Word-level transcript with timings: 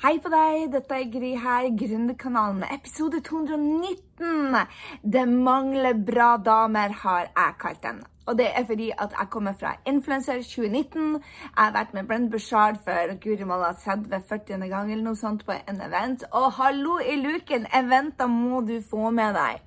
Hei 0.00 0.16
på 0.18 0.30
deg, 0.32 0.70
dette 0.72 0.96
er 0.96 1.10
Gry 1.12 1.34
her, 1.38 1.66
Gründerkanalen, 1.78 2.64
episode 2.72 3.20
219. 3.22 4.56
Det 5.04 5.24
mangler 5.28 5.98
bra 6.08 6.30
damer, 6.40 6.94
har 7.02 7.28
jeg 7.28 7.58
kalt 7.60 7.82
den. 7.84 8.00
Og 8.26 8.38
det 8.38 8.48
er 8.56 8.64
fordi 8.66 8.88
at 8.96 9.12
jeg 9.18 9.28
kommer 9.30 9.52
fra 9.60 9.74
Influencer 9.86 10.40
2019. 10.42 11.20
Jeg 11.20 11.60
har 11.60 11.76
vært 11.76 11.92
med 11.94 12.08
Brent 12.08 12.32
Bushard 12.32 12.80
for 12.82 13.14
Guri 13.22 13.44
malla 13.44 13.74
30-40. 13.84 14.66
gang 14.72 14.90
eller 14.90 15.04
noe 15.04 15.18
sånt 15.18 15.44
på 15.46 15.54
en 15.60 15.84
event. 15.84 16.24
Og 16.32 16.48
hallo 16.56 16.98
i 16.98 17.20
luken, 17.20 17.68
eventer 17.74 18.32
må 18.32 18.64
du 18.66 18.80
få 18.80 19.10
med 19.10 19.36
deg. 19.36 19.60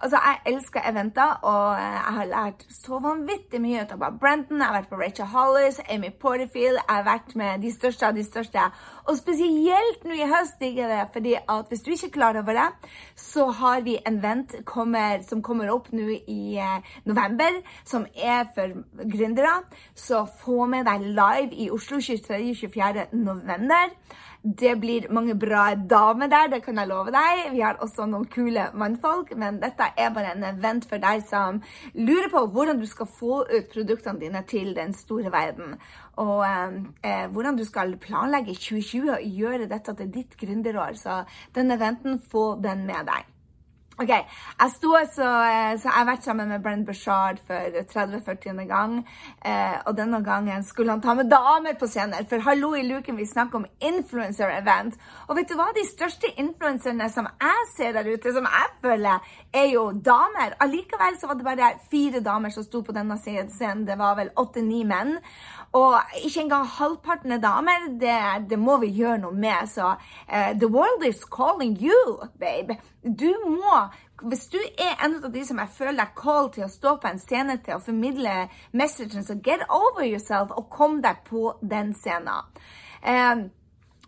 Altså, 0.00 0.18
Jeg 0.26 0.54
elsker 0.54 0.80
eventer, 0.90 1.32
og 1.42 1.72
eh, 1.74 1.96
jeg 1.96 2.14
har 2.16 2.28
lært 2.30 2.66
så 2.70 2.98
vanvittig 3.02 3.60
mye 3.62 3.82
ut 3.82 3.94
av 3.96 4.04
Brenton. 4.20 4.60
Jeg 4.60 4.66
har 4.66 4.76
vært 4.78 4.90
på 4.92 5.00
Rachel 5.00 5.30
Hollis, 5.32 5.80
Amy 5.90 6.10
Porterfield. 6.22 6.78
Jeg 6.78 6.96
har 6.96 7.06
vært 7.08 7.34
med 7.36 7.64
de 7.64 7.72
største 7.74 8.06
av 8.06 8.14
de 8.14 8.24
største. 8.24 8.66
Og 9.08 9.18
spesielt 9.18 10.06
nå 10.06 10.14
i 10.14 10.28
høst 10.30 10.60
digger 10.62 10.90
det, 10.92 11.02
fordi 11.12 11.34
at 11.40 11.68
hvis 11.68 11.82
du 11.82 11.90
ikke 11.94 12.10
er 12.10 12.16
klar 12.18 12.40
over 12.40 12.58
det, 12.60 12.68
så 13.16 13.48
har 13.60 13.84
vi 13.86 13.98
en 14.06 14.22
vent 14.22 14.54
kommer, 14.64 15.24
som 15.26 15.42
kommer 15.42 15.72
opp 15.74 15.90
nå 15.92 16.08
i 16.20 16.56
eh, 16.60 16.94
november, 17.04 17.60
som 17.84 18.06
er 18.14 18.46
for 18.54 18.78
gründere. 19.02 19.60
Så 19.94 20.24
få 20.44 20.66
med 20.70 20.86
deg 20.86 21.06
live 21.10 21.54
i 21.56 21.70
Oslo 21.74 21.98
23.-24. 21.98 23.10
november. 23.16 23.94
Det 24.42 24.72
blir 24.80 25.04
mange 25.12 25.34
bra 25.36 25.74
damer 25.74 26.30
der, 26.32 26.46
det 26.48 26.62
kan 26.64 26.78
jeg 26.80 26.88
love 26.88 27.12
deg. 27.12 27.50
Vi 27.52 27.60
har 27.60 27.76
også 27.84 28.06
noen 28.08 28.24
kule 28.32 28.70
mannfolk, 28.72 29.34
men 29.36 29.58
dette 29.60 29.90
er 30.00 30.14
bare 30.14 30.32
en 30.32 30.46
event 30.48 30.86
for 30.88 31.02
deg 31.02 31.20
som 31.28 31.58
lurer 31.92 32.30
på 32.32 32.46
hvordan 32.54 32.80
du 32.80 32.86
skal 32.88 33.10
få 33.18 33.42
ut 33.50 33.68
produktene 33.72 34.22
dine 34.22 34.40
til 34.48 34.72
den 34.76 34.96
store 34.96 35.32
verden. 35.34 35.74
Og 36.24 36.40
eh, 36.46 37.26
hvordan 37.28 37.60
du 37.60 37.66
skal 37.68 37.98
planlegge 38.00 38.56
2020 38.56 39.12
og 39.18 39.28
gjøre 39.42 39.68
dette 39.68 39.96
til 39.98 40.14
ditt 40.14 40.38
gründerår. 40.40 40.96
Så 40.96 41.20
den 41.54 41.76
eventen, 41.76 42.16
få 42.32 42.54
den 42.64 42.86
med 42.88 43.12
deg. 43.12 43.28
Ok, 44.00 44.08
jeg 44.08 44.72
sto 44.72 44.94
så, 45.12 45.26
eh, 45.44 45.74
så 45.76 45.90
jeg 45.90 45.92
har 45.92 46.06
vært 46.08 46.24
sammen 46.24 46.48
med 46.48 46.62
Brenn 46.64 46.86
Bashard 46.88 47.36
for 47.44 47.74
30-40. 47.90 48.64
gang. 48.64 49.06
Eh, 49.44 49.76
og 49.86 49.96
denne 49.96 50.22
gangen 50.24 50.64
skulle 50.64 50.90
han 50.90 51.02
ta 51.02 51.12
med 51.14 51.28
damer 51.28 51.74
på 51.76 51.86
scenen. 51.86 52.26
For 52.26 52.40
hallo 52.40 52.72
i 52.74 52.82
luken, 52.82 53.16
vi 53.16 53.26
snakker 53.26 53.56
om 53.56 53.66
influencer-event. 53.80 54.96
Og 55.28 55.36
vet 55.36 55.48
du 55.48 55.54
hva? 55.54 55.66
De 55.74 55.84
største 55.84 56.32
influenserne 56.40 57.10
som 57.12 57.28
jeg 57.28 57.66
ser 57.76 57.92
der 57.92 58.08
ute, 58.08 58.32
som 58.32 58.48
jeg 58.48 58.72
føler, 58.80 59.20
er 59.52 59.68
jo 59.68 59.92
damer. 59.92 60.56
Allikevel 60.60 61.20
så 61.20 61.26
var 61.26 61.34
det 61.34 61.44
bare 61.44 61.72
fire 61.90 62.20
damer 62.20 62.48
som 62.48 62.64
sto 62.64 62.80
på 62.80 62.96
denne 62.96 63.18
scenen. 63.18 63.84
Det 63.84 63.98
var 63.98 64.16
vel 64.16 64.32
åtte-ni 64.34 64.82
menn. 64.84 65.18
Og 65.72 66.00
ikke 66.24 66.40
engang 66.40 66.66
halvparten 66.66 67.32
er 67.32 67.42
damer. 67.42 67.88
Det, 68.00 68.16
det, 68.50 68.58
må 68.58 68.80
vi 68.82 68.90
gjøre 68.90 69.20
noe 69.22 69.34
med. 69.34 69.68
Så 69.70 69.92
uh, 69.94 70.52
the 70.58 70.66
world 70.66 71.04
is 71.06 71.22
calling 71.30 71.76
you, 71.78 72.18
babe. 72.40 72.80
Du 73.02 73.30
må 73.46 73.86
hvis 74.20 74.48
du 74.52 74.58
er 74.78 74.98
en 75.04 75.14
av 75.24 75.30
de 75.32 75.42
som 75.48 75.58
jeg 75.62 75.72
føler 75.72 76.04
er 76.04 76.16
call 76.16 76.50
til 76.52 76.66
å 76.66 76.68
stå 76.68 76.96
på 77.00 77.08
en 77.08 77.20
scene 77.22 77.56
til 77.64 77.78
å 77.78 77.80
formidle 77.80 78.34
messagen, 78.76 79.24
så 79.24 79.38
get 79.40 79.64
over 79.72 80.04
yourself 80.04 80.52
og 80.56 80.68
kom 80.72 80.98
deg 81.00 81.22
på 81.24 81.54
den 81.62 81.94
scenen. 81.96 82.50
Um, 83.00 83.46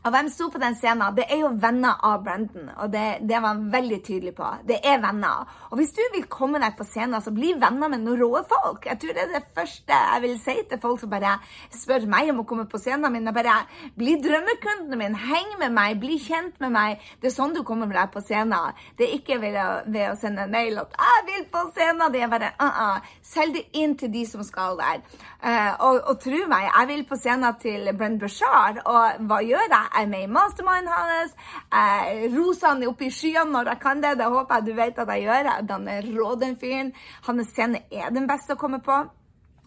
og 0.02 0.10
hvem 0.10 0.28
sto 0.34 0.48
på 0.50 0.58
den 0.58 0.74
scenen? 0.74 1.14
Det 1.14 1.28
er 1.30 1.44
jo 1.44 1.52
venner 1.62 2.00
av 2.02 2.24
Brendan, 2.24 2.72
og 2.74 2.90
det, 2.90 3.22
det, 3.22 3.36
var 3.38 3.52
han 3.52 3.68
veldig 3.70 3.98
tydelig 4.02 4.32
på. 4.34 4.48
Det 4.66 4.80
er 4.82 4.98
venner. 5.02 5.46
Og 5.70 5.78
hvis 5.78 5.92
du 5.94 6.02
vil 6.16 6.24
komme 6.30 6.58
deg 6.62 6.74
på 6.78 6.86
scenen, 6.88 7.22
så 7.22 7.30
bli 7.34 7.52
venner 7.54 7.92
med 7.92 8.02
noen 8.02 8.18
rå 8.18 8.42
folk. 8.50 8.88
Jeg 8.88 8.98
tror 8.98 9.14
det 9.14 9.22
er 9.22 9.30
det 9.36 9.42
første 9.54 10.00
jeg 10.02 10.24
vil 10.24 10.34
si 10.42 10.56
til 10.66 10.80
folk 10.82 10.98
som 10.98 11.12
bare 11.12 11.36
spør 11.70 12.08
meg 12.10 12.32
om 12.32 12.42
å 12.42 12.46
komme 12.48 12.66
på 12.70 12.80
scenen 12.82 13.14
min. 13.14 13.30
Bare 13.32 13.60
bli 13.98 14.16
drømmekunden 14.24 14.98
min, 14.98 15.14
heng 15.22 15.54
med 15.60 15.76
meg, 15.76 16.00
bli 16.02 16.18
kjent 16.22 16.58
med 16.64 16.74
meg. 16.74 17.06
Det 17.22 17.30
er 17.30 17.36
sånn 17.36 17.54
du 17.54 17.62
kommer 17.66 17.86
deg 17.94 18.10
på 18.10 18.24
scenen. 18.26 18.74
Det 18.98 19.06
er 19.06 19.14
ikke 19.20 19.38
ved 19.44 19.60
å, 19.62 19.68
ved 19.86 20.08
å 20.10 20.18
sende 20.18 20.48
en 20.48 20.52
mail 20.52 20.82
at 20.82 20.98
'jeg 20.98 21.26
vil 21.30 21.46
på 21.54 21.62
scenen'. 21.76 22.10
Det 22.12 22.22
er 22.22 22.28
bare 22.28 22.50
uh 22.58 22.82
-uh. 22.82 23.00
Selg 23.22 23.54
det 23.54 23.64
inn 23.72 23.96
til 23.96 24.12
de 24.12 24.26
som 24.26 24.42
skal 24.42 24.76
der. 24.76 24.98
Uh, 25.42 25.72
og, 25.86 26.00
og 26.08 26.20
tro 26.20 26.46
meg, 26.48 26.70
jeg 26.78 26.88
vil 26.88 27.04
på 27.04 27.16
scenen 27.16 27.54
til 27.60 27.88
Brenn 27.96 28.18
Bushard, 28.18 28.82
og 28.84 29.26
hva 29.26 29.38
gjør 29.40 29.66
jeg? 29.70 29.91
Jeg 29.92 30.06
er 30.06 30.08
med 30.08 30.22
i 30.24 30.30
mastermind 30.32 30.88
hans. 30.88 31.34
Jeg 31.72 32.30
roser 32.36 32.72
han 32.72 32.84
opp 32.88 33.02
i 33.02 33.10
skyene 33.12 33.52
når 33.52 33.72
jeg 33.74 33.82
kan 33.82 34.00
det. 34.02 34.14
Det 34.18 34.28
håper 34.34 34.54
jeg 34.60 34.66
du 34.66 34.76
vet 34.78 35.02
at 35.02 35.10
jeg 35.12 35.26
gjør. 35.26 35.50
Han 35.70 35.88
er 35.88 36.12
rå, 36.16 36.34
den 36.40 36.56
fyren. 36.60 36.94
Hans 37.26 37.52
scene 37.52 37.84
er 37.92 38.14
den 38.14 38.28
beste 38.30 38.56
å 38.56 38.60
komme 38.60 38.80
på. 38.84 39.02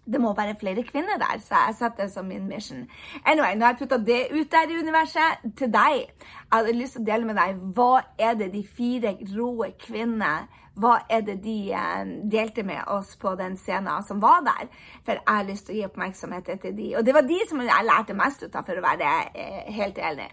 Det 0.06 0.22
må 0.22 0.36
være 0.38 0.54
flere 0.60 0.84
kvinner 0.86 1.18
der, 1.18 1.40
så 1.42 1.58
jeg 1.66 1.76
setter 1.80 2.06
det 2.06 2.14
som 2.14 2.28
min 2.30 2.48
mission. 2.48 2.84
Anyway, 3.26 3.56
Nå 3.56 3.66
har 3.66 3.74
jeg 3.74 3.80
putta 3.80 3.98
det 3.98 4.28
ut 4.32 4.52
der 4.52 4.70
i 4.70 4.78
universet. 4.78 5.48
Til 5.58 5.72
deg. 5.74 6.12
Jeg 6.20 6.52
hadde 6.52 6.76
lyst 6.78 6.98
til 6.98 7.02
å 7.02 7.08
dele 7.10 7.26
med 7.26 7.40
deg 7.40 7.64
hva 7.78 8.04
er 8.20 8.38
det 8.38 8.52
de 8.54 8.62
fire 8.78 9.16
rå 9.34 9.72
kvinnene 9.82 10.46
hva 10.76 10.98
er 11.10 11.24
det 11.24 11.38
de 11.44 11.58
eh, 11.72 12.02
delte 12.32 12.66
med 12.68 12.84
oss 12.92 13.14
på 13.20 13.36
den 13.40 13.56
scenen 13.60 14.04
som 14.04 14.20
var 14.24 14.44
der? 14.44 14.68
For 15.06 15.16
jeg 15.16 15.28
har 15.30 15.48
lyst 15.48 15.68
til 15.68 15.76
å 15.76 15.80
gi 15.80 15.88
oppmerksomhet 15.88 16.52
til 16.62 16.76
de. 16.76 16.90
Og 17.00 17.06
det 17.08 17.16
var 17.16 17.28
de 17.28 17.40
som 17.48 17.64
jeg 17.64 17.88
lærte 17.88 18.18
mest 18.18 18.44
ut 18.44 18.56
av, 18.56 18.66
for 18.68 18.80
å 18.80 18.86
være 18.86 19.12
eh, 19.34 19.62
helt 19.76 20.02
ærlig 20.04 20.30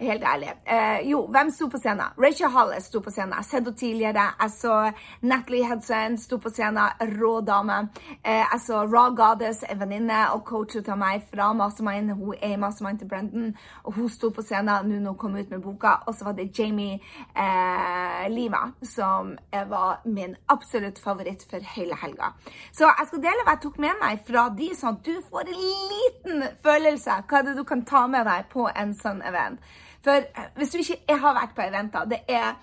helt 0.00 0.24
ærlig. 0.24 0.52
Eh, 0.66 1.10
jo, 1.10 1.26
hvem 1.26 1.50
sto 1.50 1.68
på 1.68 1.78
scenen? 1.78 2.12
Rachel 2.18 2.50
Hollis 2.50 2.84
sto 2.84 3.00
på 3.00 3.10
scenen. 3.10 3.32
Jeg 3.32 3.36
har 3.36 3.42
sett 3.48 3.64
henne 3.64 3.76
tidligere. 3.76 4.26
Jeg 4.40 4.50
så 4.50 4.92
Natalie 5.22 5.68
Hudson 5.68 6.18
sto 6.18 6.38
på 6.38 6.50
scenen. 6.50 6.88
Rå 7.20 7.40
dame. 7.40 7.78
Eh, 8.24 8.44
jeg 8.52 8.60
så 8.66 8.82
Raw 8.84 9.14
Goddess, 9.16 9.64
en 9.68 9.80
venninne 9.80 10.20
og 10.34 10.44
coach 10.44 10.76
av 10.80 10.98
meg 10.98 11.24
fra 11.32 11.52
Mastermind. 11.52 12.12
Hun 12.12 12.34
er 12.42 12.56
Mastermind 12.56 12.98
til 12.98 13.08
Brendan, 13.08 13.56
og 13.84 13.92
hun 13.94 14.08
sto 14.08 14.30
på 14.30 14.42
scenen 14.42 14.88
nå 14.88 15.00
når 15.00 15.10
hun 15.10 15.18
kom 15.18 15.36
ut 15.36 15.50
med 15.50 15.62
boka. 15.62 15.96
Og 16.06 16.14
så 16.14 16.24
var 16.24 16.32
det 16.38 16.50
Jamie 16.58 17.00
eh, 17.36 18.28
Lima, 18.30 18.72
som 18.82 19.36
var 19.52 20.00
min 20.04 20.36
absolutt 20.48 20.98
favoritt 20.98 21.44
for 21.50 21.60
hele 21.76 21.96
helga. 22.02 22.32
Så 22.72 22.88
jeg 22.88 23.06
skal 23.06 23.22
dele 23.22 23.44
hva 23.44 23.56
jeg 23.56 23.64
tok 23.66 23.78
med 23.78 24.00
meg 24.00 24.24
fra 24.26 24.48
de, 24.56 24.72
sånn 24.76 24.98
at 24.98 25.04
du 25.06 25.20
får 25.30 25.50
en 25.50 25.62
liten 25.92 26.44
følelse 26.64 27.20
hva 27.28 27.40
er 27.40 27.48
det 27.48 27.56
du 27.58 27.64
kan 27.64 27.84
ta 27.86 28.06
med 28.10 28.26
deg 28.26 28.48
på 28.52 28.68
en 28.74 28.94
sånn 28.96 29.22
event. 29.26 29.60
For 30.04 30.22
eh, 30.22 30.52
hvis 30.56 30.70
du 30.70 30.78
ikke 30.78 31.18
har 31.22 31.36
vært 31.36 31.56
på 31.56 31.66
eventer, 31.66 32.06
det 32.10 32.22
er 32.28 32.54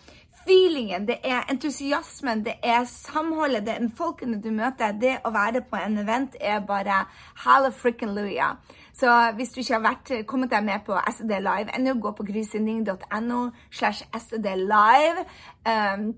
feelingen, 0.48 1.08
det 1.08 1.18
er 1.24 1.48
entusiasmen, 1.52 2.46
det 2.46 2.56
er 2.64 2.86
samholdet, 2.88 3.66
det 3.68 3.76
er 3.76 3.90
folkene 3.98 4.40
du 4.42 4.50
møter. 4.56 4.96
Det 4.96 5.18
å 5.28 5.32
være 5.36 5.64
på 5.68 5.80
en 5.80 5.98
event 6.04 6.38
er 6.40 6.64
bare 6.66 7.04
hallafrickenluja. 7.44 8.54
Så 8.98 9.12
hvis 9.38 9.52
du 9.54 9.60
ikke 9.62 9.76
har 9.76 9.84
vært, 9.86 10.14
kommet 10.30 10.54
deg 10.54 10.64
med 10.66 10.86
på 10.88 10.98
SED 11.12 11.36
Live 11.44 11.76
ennå, 11.76 11.98
gå 12.02 12.14
på 12.18 12.26
grysynding.no 12.32 13.42
slash 13.70 14.08
SED 14.18 14.48
Live. 14.64 15.28
Um, 15.68 16.14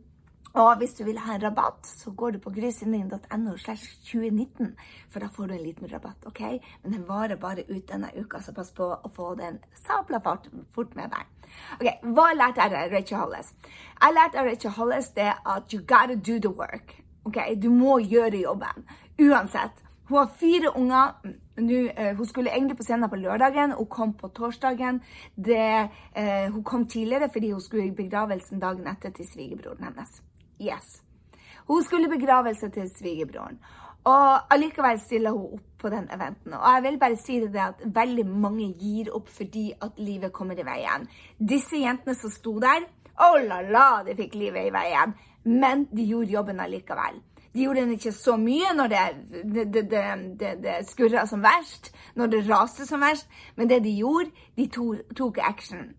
og 0.53 0.77
hvis 0.77 0.93
du 0.97 1.03
vil 1.05 1.19
ha 1.21 1.35
en 1.35 1.43
rabatt, 1.43 1.87
så 1.87 2.11
går 2.11 2.31
du 2.31 2.39
på 2.43 2.53
grysynding.no 2.55 3.57
slash 3.57 3.99
2019, 4.07 4.75
for 5.09 5.19
da 5.19 5.29
får 5.33 5.47
du 5.47 5.53
en 5.53 5.63
liten 5.63 5.91
rabatt, 5.93 6.25
OK? 6.25 6.41
Men 6.83 6.95
den 6.95 7.07
varer 7.07 7.35
bare 7.35 7.67
ut 7.69 7.91
denne 7.91 8.09
uka, 8.17 8.41
så 8.41 8.53
pass 8.53 8.71
på 8.71 8.87
å 8.89 9.11
få 9.15 9.35
den 9.39 9.59
sabla 9.85 10.21
fort 10.23 10.95
med 10.95 11.13
deg. 11.13 11.35
Ok, 11.79 11.87
Hva 12.15 12.31
lærte 12.33 12.65
jeg 12.65 12.73
av 12.77 12.93
Rachel 12.93 13.21
Hollis? 13.21 13.53
Jeg 14.01 14.17
lærte 14.17 14.39
av 14.39 14.49
Rachel 14.49 14.73
Hollis 14.77 15.13
det 15.17 15.33
at 15.33 15.73
you 15.73 15.81
gotta 15.81 16.15
do 16.15 16.39
the 16.39 16.49
work. 16.49 16.99
ok? 17.29 17.37
Du 17.61 17.69
må 17.69 17.99
gjøre 17.99 18.41
jobben. 18.41 18.85
Uansett. 19.19 19.83
Hun 20.09 20.17
har 20.17 20.31
fire 20.39 20.71
unger. 20.75 21.13
Nu, 21.59 21.89
uh, 21.89 22.15
hun 22.17 22.25
skulle 22.25 22.53
egentlig 22.55 22.77
på 22.77 22.83
scenen 22.83 23.09
på 23.09 23.19
lørdagen, 23.19 23.75
hun 23.77 23.85
kom 23.85 24.13
på 24.13 24.27
torsdagen. 24.27 25.01
Det, 25.35 25.89
uh, 26.17 26.53
hun 26.53 26.63
kom 26.63 26.87
tidligere 26.87 27.29
fordi 27.29 27.51
hun 27.51 27.61
skulle 27.61 27.85
i 27.87 27.95
begravelsen 27.95 28.59
dagen 28.59 28.87
etter 28.87 29.13
til 29.13 29.27
svigerbroren 29.27 29.83
hennes. 29.83 30.21
Yes. 30.59 31.01
Hun 31.67 31.83
skulle 31.83 32.09
begravelse 32.09 32.69
til 32.69 32.89
svigerbroren. 32.89 33.59
Og 34.09 34.53
allikevel 34.53 34.99
stiller 34.99 35.35
hun 35.35 35.57
opp 35.57 35.65
på 35.79 35.89
den 35.91 36.07
eventen. 36.11 36.53
Og 36.53 36.73
jeg 36.73 36.83
vil 36.83 36.99
bare 36.99 37.17
si 37.19 37.39
det 37.39 37.61
at 37.63 37.83
veldig 37.95 38.25
mange 38.27 38.71
gir 38.79 39.11
opp 39.15 39.29
fordi 39.31 39.71
at 39.81 39.99
livet 39.99 40.33
kommer 40.33 40.59
i 40.59 40.65
veien. 40.65 41.07
Disse 41.37 41.79
jentene 41.83 42.15
som 42.15 42.31
sto 42.31 42.57
der, 42.63 42.87
oh 43.19 43.37
la 43.43 43.61
la, 43.61 43.89
de 44.07 44.15
fikk 44.17 44.35
livet 44.39 44.69
i 44.69 44.73
veien. 44.75 45.15
Men 45.45 45.85
de 45.91 46.07
gjorde 46.07 46.33
jobben 46.33 46.59
allikevel. 46.59 47.21
De 47.53 47.63
gjorde 47.63 47.81
den 47.81 47.95
ikke 47.95 48.11
så 48.13 48.35
mye 48.37 48.73
når 48.77 48.91
det, 48.91 49.05
det, 49.53 49.85
det, 49.91 50.51
det 50.63 50.75
skurra 50.87 51.25
som 51.27 51.41
verst, 51.43 51.91
når 52.15 52.33
det 52.33 52.43
raste 52.49 52.85
som 52.85 53.01
verst, 53.01 53.29
men 53.55 53.69
det 53.69 53.81
de 53.83 53.95
gjorde, 53.97 54.29
de 54.57 54.67
tok 55.17 55.39
action. 55.41 55.89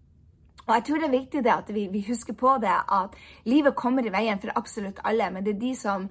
Og 0.67 0.75
jeg 0.75 0.85
tror 0.87 1.01
det 1.01 1.09
er 1.09 1.17
viktig 1.17 1.45
det 1.45 1.53
at 1.55 1.71
vi, 1.75 1.87
vi, 1.93 2.05
husker 2.07 2.37
på 2.39 2.57
det 2.63 2.73
at 2.73 3.17
livet 3.49 3.75
kommer 3.79 4.07
i 4.07 4.13
veien 4.13 4.41
for 4.41 4.53
absolutt 4.59 5.01
alle, 5.05 5.31
men 5.33 5.45
det 5.47 5.57
er 5.57 5.63
de 5.63 5.75
som 5.79 6.09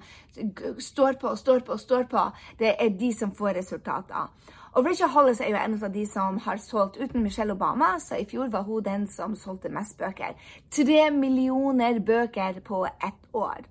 står 0.78 1.20
på 1.20 1.32
og 1.32 1.38
står 1.38 1.62
på 1.66 1.76
og 1.76 1.80
står 1.80 2.08
på, 2.10 2.24
det 2.58 2.74
er 2.76 2.96
de 2.98 3.12
som 3.16 3.32
får 3.36 3.56
resultater. 3.60 4.28
Og 4.72 4.86
Rachel 4.86 5.10
Hollis 5.10 5.40
er 5.42 5.50
jo 5.50 5.58
en 5.58 5.74
av 5.82 5.90
de 5.90 6.04
som 6.06 6.36
har 6.44 6.60
solgt 6.62 7.00
uten 7.00 7.24
Michelle 7.24 7.56
Obama, 7.56 7.96
så 7.98 8.20
i 8.20 8.26
fjor 8.28 8.52
var 8.52 8.62
hun 8.68 8.84
den 8.86 9.08
som 9.10 9.34
solgte 9.34 9.72
mest 9.72 9.98
bøker. 9.98 10.36
Tre 10.70 11.10
millioner 11.10 11.98
bøker 11.98 12.60
på 12.62 12.84
ett 12.86 13.34
år. 13.34 13.66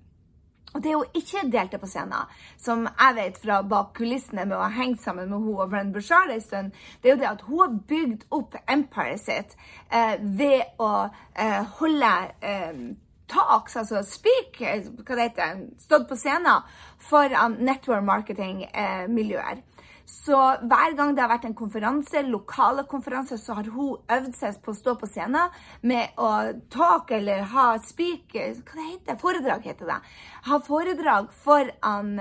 Og 0.74 0.82
det 0.84 0.94
hun 0.94 1.18
ikke 1.18 1.48
delte 1.50 1.80
på 1.82 1.88
scenen, 1.90 2.30
som 2.60 2.86
jeg 2.86 3.16
vet 3.16 3.38
fra 3.42 3.60
bak 3.66 3.92
kulissene 3.98 4.44
med 4.46 4.56
å 4.58 4.62
ha 4.62 4.70
hengt 4.74 5.02
sammen 5.02 5.30
med 5.30 5.42
hun 5.42 5.58
og 5.58 5.70
Brenn 5.72 5.92
Bushard 5.94 6.30
en 6.30 6.44
stund, 6.44 6.80
det 7.02 7.10
er 7.10 7.16
jo 7.16 7.20
det 7.22 7.30
at 7.32 7.46
hun 7.48 7.62
har 7.64 7.76
bygd 7.90 8.26
opp 8.38 8.58
empiret 8.70 9.22
sitt 9.22 9.56
eh, 9.90 10.14
ved 10.20 10.78
å 10.78 10.92
eh, 11.34 11.62
holde 11.80 12.12
eh, 12.46 12.84
talks, 13.30 13.76
altså 13.76 14.02
speak, 14.06 14.60
eh, 14.60 14.86
hva 15.02 15.16
det 15.18 15.26
heter, 15.30 15.64
stått 15.82 16.06
på 16.10 16.18
scenen 16.18 16.66
foran 17.10 17.58
network 17.66 18.06
marketing-miljøer. 18.06 19.64
Så 20.10 20.36
hver 20.66 20.94
gang 20.98 21.14
det 21.14 21.22
har 21.22 21.30
vært 21.30 21.46
en 21.48 21.56
konferanse, 21.56 22.22
lokale 22.26 22.84
konferanser, 22.90 23.38
så 23.40 23.56
har 23.58 23.68
hun 23.72 24.00
øvd 24.10 24.34
seg 24.36 24.58
på 24.64 24.74
å 24.74 24.78
stå 24.78 24.96
på 25.00 25.08
scenen 25.08 25.54
med 25.86 26.18
å 26.20 26.30
talk 26.72 27.12
eller 27.16 27.46
ha 27.54 27.66
speak 27.84 28.34
Hva 28.34 28.74
det 28.74 28.88
heter 28.88 29.20
Foredrag, 29.20 29.64
heter 29.64 29.88
det. 29.90 30.00
Ha 30.48 30.60
foredrag 30.66 31.30
foran 31.44 32.18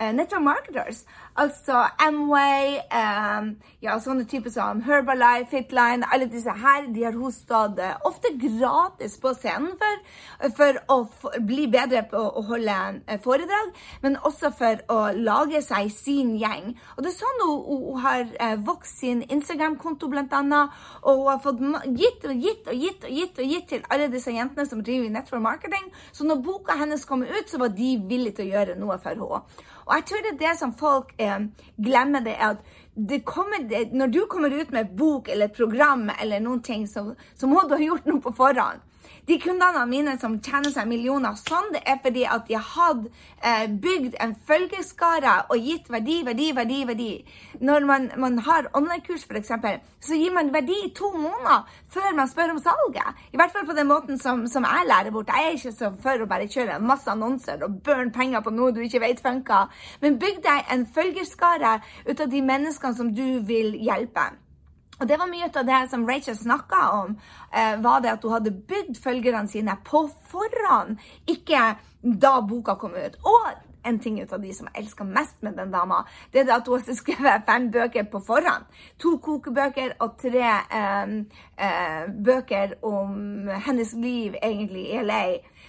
uh, 0.00 0.12
network 0.12 0.42
marketers. 0.42 1.04
Altså 1.36 1.82
Amway, 2.00 2.78
um, 2.90 3.50
ja, 3.84 3.96
sånne 4.00 4.24
typer 4.28 4.52
som 4.52 4.80
Herbalife, 4.86 5.50
Fitline, 5.52 6.06
alle 6.12 6.28
disse 6.32 6.52
her, 6.52 6.86
de 6.94 7.04
har 7.04 7.16
hun 7.16 7.32
stått 7.34 7.80
ofte 8.08 8.32
gratis 8.40 9.18
på 9.20 9.34
scenen 9.36 9.74
for, 9.80 10.00
for 10.56 10.80
å 10.92 10.98
bli 11.44 11.66
bedre 11.72 12.04
på 12.10 12.20
å 12.20 12.44
holde 12.50 12.78
uh, 13.04 13.16
foredrag, 13.24 13.72
men 14.04 14.18
også 14.24 14.52
for 14.56 14.82
å 14.92 15.00
lage 15.16 15.60
seg 15.64 15.90
sin 15.92 16.34
gjeng. 16.40 16.72
Og 16.96 17.04
det 17.04 17.12
er 17.12 17.18
sånn 17.18 17.44
hun, 17.44 17.84
hun 17.90 18.02
har 18.04 18.56
vokst 18.64 19.02
sin 19.02 19.22
Instagram-konto, 19.28 20.08
blant 20.12 20.32
annet, 20.36 20.72
og 21.02 21.22
hun 21.22 21.30
har 21.32 21.42
fått 21.44 21.62
gitt 21.96 22.24
og 22.26 22.46
gitt 22.46 22.68
og 22.70 22.80
gitt 22.80 23.04
og 23.06 23.12
gitt 23.12 23.40
og 23.40 23.52
gitt 23.52 23.68
til 23.70 23.86
alle 23.92 24.08
disse 24.12 24.32
jentene 24.32 24.66
som 24.68 24.82
driver 24.84 25.08
i 25.08 25.12
network 25.12 25.42
marketing. 25.42 25.88
Så 26.12 26.26
når 26.26 26.42
boka 26.44 26.76
hennes 26.80 27.04
kom 27.04 27.24
ut, 27.26 27.48
så 27.48 27.60
var 27.60 27.74
de 27.76 27.96
villige 28.08 28.38
til 28.38 28.48
å 28.48 28.54
gjøre 28.56 28.78
noe 28.80 28.98
for 29.02 29.12
henne. 29.14 29.42
Og 29.86 29.94
jeg 29.94 30.06
tror 30.08 30.24
det 30.24 30.32
er 30.32 30.40
det 30.40 30.54
som 30.58 30.74
folk 30.74 31.12
eh, 31.22 31.46
glemmer, 31.82 32.24
det 32.26 32.34
er 32.34 32.56
at 32.56 32.64
det 32.96 33.20
kommer, 33.28 33.62
det, 33.68 33.92
når 33.92 34.12
du 34.12 34.22
kommer 34.30 34.50
ut 34.50 34.70
med 34.72 34.80
et 34.86 34.96
bok 34.98 35.28
eller 35.28 35.50
et 35.50 35.56
program 35.56 36.08
eller 36.20 36.40
noen 36.40 36.62
ting, 36.64 36.86
så, 36.88 37.12
så 37.36 37.46
må 37.46 37.62
du 37.68 37.76
ha 37.76 37.82
gjort 37.82 38.08
noe 38.08 38.22
på 38.24 38.32
forhånd. 38.36 38.82
De 39.26 39.38
kundene 39.42 39.82
mine 39.90 40.16
som 40.20 40.38
tjener 40.42 40.70
seg 40.74 40.88
millioner 40.90 41.34
sånn, 41.40 41.72
det 41.74 41.82
er 41.88 41.98
fordi 42.04 42.24
at 42.30 42.46
de 42.48 42.58
hadde 42.60 43.10
eh, 43.42 43.66
bygd 43.66 44.14
en 44.22 44.36
følgeskare 44.48 45.34
og 45.50 45.66
gitt 45.68 45.90
verdi, 45.90 46.20
verdi, 46.26 46.52
verdi. 46.56 46.80
verdi. 46.88 47.10
Når 47.60 47.88
man, 47.88 48.08
man 48.22 48.38
har 48.46 48.70
online-kurs, 48.76 49.26
f.eks., 49.26 49.52
så 50.06 50.14
gir 50.14 50.34
man 50.34 50.52
verdi 50.54 50.76
i 50.84 50.92
to 50.94 51.10
måneder 51.16 51.66
før 51.90 52.14
man 52.14 52.30
spør 52.30 52.54
om 52.54 52.62
salget. 52.62 53.18
I 53.32 53.40
hvert 53.40 53.52
fall 53.54 53.66
på 53.66 53.76
den 53.76 53.90
måten 53.90 54.20
som, 54.22 54.46
som 54.46 54.66
jeg 54.68 54.86
lærer 54.86 55.10
bort. 55.10 55.32
Jeg 55.34 55.50
er 55.50 55.58
ikke 55.58 55.74
så 55.74 55.92
for 56.02 56.22
å 56.22 56.30
bare 56.30 56.48
kjøre 56.52 56.78
masse 56.82 57.10
annonser 57.10 57.66
og 57.66 57.80
burn 57.86 58.14
penger 58.14 58.44
på 58.46 58.54
noe 58.54 58.74
du 58.76 58.82
ikke 58.84 59.02
vet 59.02 59.22
funker. 59.24 59.70
Men 60.04 60.20
bygg 60.22 60.42
deg 60.46 60.72
en 60.72 60.86
følgerskare 60.86 61.78
ut 62.06 62.20
av 62.20 62.30
de 62.30 62.42
menneskene 62.54 62.98
som 62.98 63.14
du 63.14 63.40
vil 63.46 63.74
hjelpe. 63.82 64.30
Og 65.00 65.08
det 65.08 65.18
var 65.20 65.28
mye 65.28 65.50
av 65.50 65.66
det 65.68 65.82
som 65.90 66.06
Rachel 66.08 66.36
snakka 66.36 66.80
om, 67.02 67.18
eh, 67.52 67.76
var 67.80 68.00
det 68.00 68.12
at 68.12 68.22
hun 68.22 68.32
hadde 68.32 68.50
bygd 68.50 68.96
følgerne 69.02 69.48
sine 69.48 69.76
på 69.84 70.10
forhånd, 70.30 70.98
ikke 71.26 71.76
da 72.02 72.40
boka 72.40 72.74
kom 72.74 72.94
ut. 72.94 73.16
Og 73.24 73.52
en 73.86 73.98
ting 73.98 74.22
ut 74.22 74.32
av 74.32 74.40
de 74.42 74.52
som 74.54 74.66
jeg 74.66 74.82
elsker 74.82 75.04
mest 75.04 75.42
med 75.46 75.56
den 75.56 75.70
dama, 75.70 76.02
det 76.32 76.42
er 76.42 76.54
at 76.56 76.66
hun 76.66 76.80
har 76.80 76.94
skrevet 76.98 77.44
fem 77.46 77.70
bøker 77.70 78.08
på 78.10 78.20
forhånd. 78.26 78.64
To 78.98 79.16
kokebøker 79.22 79.96
og 80.00 80.16
tre 80.22 80.48
eh, 80.80 81.14
eh, 81.58 82.08
bøker 82.24 82.76
om 82.82 83.48
hennes 83.66 83.94
liv 83.94 84.34
egentlig 84.42 84.88
i 84.90 85.02
LA, 85.02 85.22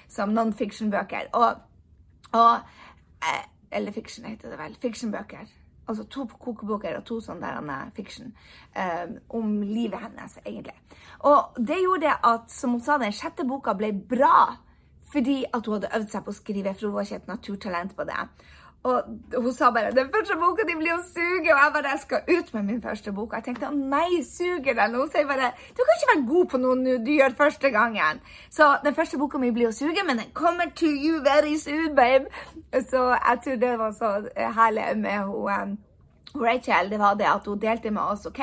som 0.09 0.33
non-fiction-bøker. 0.33 1.29
Og, 1.33 1.55
og 2.31 2.53
eh, 3.21 3.45
Eller 3.71 3.91
fiction 3.91 4.25
heter 4.25 4.49
det 4.49 4.57
vel. 4.59 4.77
Fiction-bøker 4.81 5.56
altså 5.87 6.03
to 6.11 6.27
kokebøker 6.27 6.99
og 6.99 7.05
to 7.07 7.19
sånne 7.23 7.77
fiction 7.95 8.33
um, 8.75 9.17
om 9.39 9.57
livet 9.63 9.99
hennes, 10.03 10.37
egentlig. 10.45 10.75
Og 11.19 11.57
det 11.57 11.79
gjorde 11.81 12.13
at, 12.23 12.51
som 12.51 12.75
hun 12.75 12.83
sa, 12.83 12.99
den 13.01 13.15
sjette 13.15 13.47
boka 13.47 13.75
ble 13.77 13.93
bra 13.93 14.57
fordi 15.07 15.45
at 15.53 15.65
hun 15.65 15.77
hadde 15.77 15.93
øvd 15.95 16.09
seg 16.11 16.23
på 16.25 16.33
å 16.33 16.35
skrive, 16.35 16.73
for 16.75 16.89
hun 16.89 16.97
var 16.97 17.05
ikke 17.07 17.21
et 17.21 17.29
naturtalent 17.31 17.93
på 17.95 18.05
det. 18.09 18.23
Og 18.87 19.03
hun 19.43 19.53
sa 19.53 19.71
bare 19.71 19.91
'Den 19.91 20.09
første 20.15 20.35
boka 20.41 20.63
di 20.67 20.75
blir 20.79 20.93
å 20.95 21.03
suge', 21.15 21.51
og 21.55 21.59
jeg 21.63 21.71
bare 21.73 21.91
jeg 21.91 21.99
skal 21.99 22.21
ut 22.37 22.53
med 22.53 22.63
min 22.63 22.81
første 22.81 23.11
bok. 23.11 23.33
Jeg 23.33 23.43
tenkte 23.43 23.71
'nei, 23.71 24.21
suger 24.23 24.73
den?' 24.79 24.95
Og 24.95 25.01
hun 25.01 25.11
sier 25.11 25.27
bare 25.27 25.51
'Du 25.75 25.81
kan 25.85 25.95
ikke 25.95 26.11
være 26.13 26.27
god 26.33 26.45
på 26.45 26.57
noe 26.57 26.75
du 27.07 27.11
gjør 27.19 27.37
første 27.43 27.67
gangen'. 27.77 28.19
Så 28.49 28.77
den 28.85 28.95
første 28.95 29.17
boka 29.17 29.37
mi 29.37 29.51
blir 29.51 29.67
å 29.67 29.71
suge, 29.71 30.03
men 30.07 30.17
den 30.17 30.31
kommer 30.33 30.65
to 30.75 30.89
you 31.05 31.19
very 31.31 31.57
soon, 31.57 31.95
babe. 31.95 32.25
Så 32.91 33.01
jeg 33.27 33.37
tror 33.43 33.55
det 33.55 33.79
var 33.79 33.91
så 33.91 34.09
herlig 34.37 34.97
med 34.97 35.19
hun 35.19 35.77
Rachel, 36.35 36.89
det 36.89 36.99
var 36.99 37.13
det 37.13 37.25
at 37.25 37.45
hun 37.45 37.59
delte 37.59 37.91
med 37.91 38.01
oss 38.01 38.25
OK, 38.25 38.39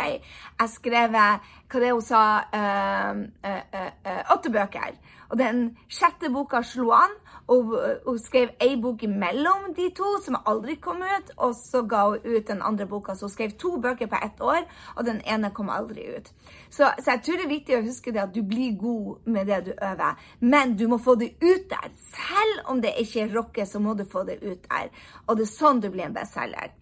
jeg 0.61 0.69
skrev 0.69 1.11
hva 1.11 1.38
det 1.81 1.93
hun 1.93 2.02
sa 2.02 2.23
uh, 2.55 3.20
uh, 3.50 3.91
uh, 4.06 4.23
åtte 4.35 4.50
bøker. 4.50 4.94
Og 5.31 5.38
den 5.38 5.76
sjette 5.88 6.31
boka 6.32 6.62
slo 6.62 6.93
an, 6.96 7.14
og 7.49 7.75
hun 8.06 8.19
skrev 8.19 8.55
ei 8.62 8.76
bok 8.81 9.02
imellom 9.05 9.73
de 9.76 9.91
to 9.96 10.14
som 10.25 10.38
aldri 10.49 10.76
kom 10.81 11.02
ut. 11.02 11.32
Og 11.37 11.55
så 11.58 11.82
ga 11.88 12.05
hun 12.08 12.25
ut 12.25 12.46
den 12.49 12.62
andre 12.62 12.87
boka, 12.88 13.14
så 13.14 13.29
hun 13.29 13.35
skrev 13.35 13.56
to 13.61 13.76
bøker 13.82 14.08
på 14.11 14.20
ett 14.25 14.41
år, 14.41 14.64
og 14.96 15.05
den 15.05 15.20
ene 15.26 15.50
kom 15.55 15.73
aldri 15.73 16.06
ut. 16.17 16.31
Så, 16.70 16.88
så 16.99 17.17
jeg 17.17 17.23
tror 17.25 17.41
det 17.41 17.46
er 17.46 17.55
viktig 17.55 17.79
å 17.79 17.85
huske 17.85 18.14
det 18.14 18.23
at 18.25 18.35
du 18.35 18.43
blir 18.43 18.79
god 18.81 19.29
med 19.29 19.50
det 19.50 19.61
du 19.69 19.73
øver, 19.75 20.23
men 20.41 20.76
du 20.79 20.87
må 20.88 20.99
få 21.02 21.17
det 21.20 21.35
ut 21.43 21.69
der. 21.70 21.91
Selv 22.14 22.64
om 22.73 22.81
det 22.85 22.96
ikke 23.02 23.29
rocker, 23.35 23.69
så 23.69 23.82
må 23.82 23.94
du 23.99 24.06
få 24.08 24.25
det 24.29 24.41
ut 24.43 24.64
der. 24.70 24.88
Og 25.26 25.37
det 25.37 25.49
er 25.49 25.55
sånn 25.55 25.85
du 25.85 25.91
blir 25.93 26.08
en 26.08 26.17
bestselger. 26.17 26.73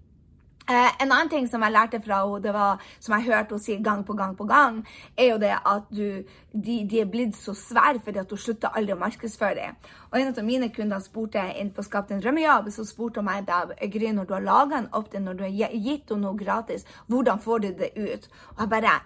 Eh, 0.70 1.02
en 1.02 1.10
annen 1.10 1.28
ting 1.28 1.48
som 1.50 1.62
jeg 1.64 1.74
lærte 1.74 1.98
fra 2.04 2.20
henne, 2.22 2.52
var, 2.54 2.82
som 3.02 3.16
jeg 3.16 3.26
hørte 3.26 3.56
henne 3.56 3.64
si 3.64 3.74
gang 3.82 4.04
på 4.06 4.14
gang 4.14 4.36
på 4.38 4.44
gang, 4.46 4.78
er 5.18 5.32
jo 5.32 5.38
det 5.42 5.56
at 5.58 5.88
du, 5.90 6.22
de, 6.52 6.76
de, 6.86 7.00
er 7.00 7.08
blitt 7.10 7.34
så 7.34 7.54
svære 7.54 7.98
fordi 8.04 8.20
at 8.22 8.30
hun 8.30 8.38
slutter 8.38 8.78
aldri 8.78 8.94
å 8.94 9.00
markedsføre 9.00 9.56
dem. 9.58 9.80
Og 10.12 10.20
en 10.20 10.30
av 10.30 10.46
mine 10.46 10.68
kunder 10.74 11.02
spurte 11.02 11.42
inn 11.58 11.72
på 11.74 11.82
Skap 11.82 12.12
din 12.12 12.22
drømmejobb, 12.22 12.70
så 12.70 12.86
spurte 12.86 13.18
hun 13.18 13.26
meg 13.32 13.48
da, 13.48 13.64
Gry, 13.82 14.12
når 14.14 14.28
du 14.28 14.36
har 14.36 14.46
laga 14.46 14.78
en 14.78 14.92
opt-in, 14.94 15.26
når 15.26 15.40
du 15.40 15.44
har 15.48 15.74
gitt 15.74 16.14
henne 16.14 16.22
noe 16.28 16.38
gratis, 16.38 16.86
hvordan 17.10 17.42
får 17.42 17.66
du 17.66 17.68
det 17.82 17.90
ut? 17.98 18.30
Og 18.54 18.62
jeg 18.62 18.72
bare 18.76 19.00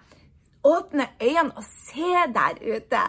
åpne 0.73 1.07
øynene 1.21 1.55
og 1.57 1.63
se 1.63 2.11
der 2.37 2.59
ute. 2.75 3.03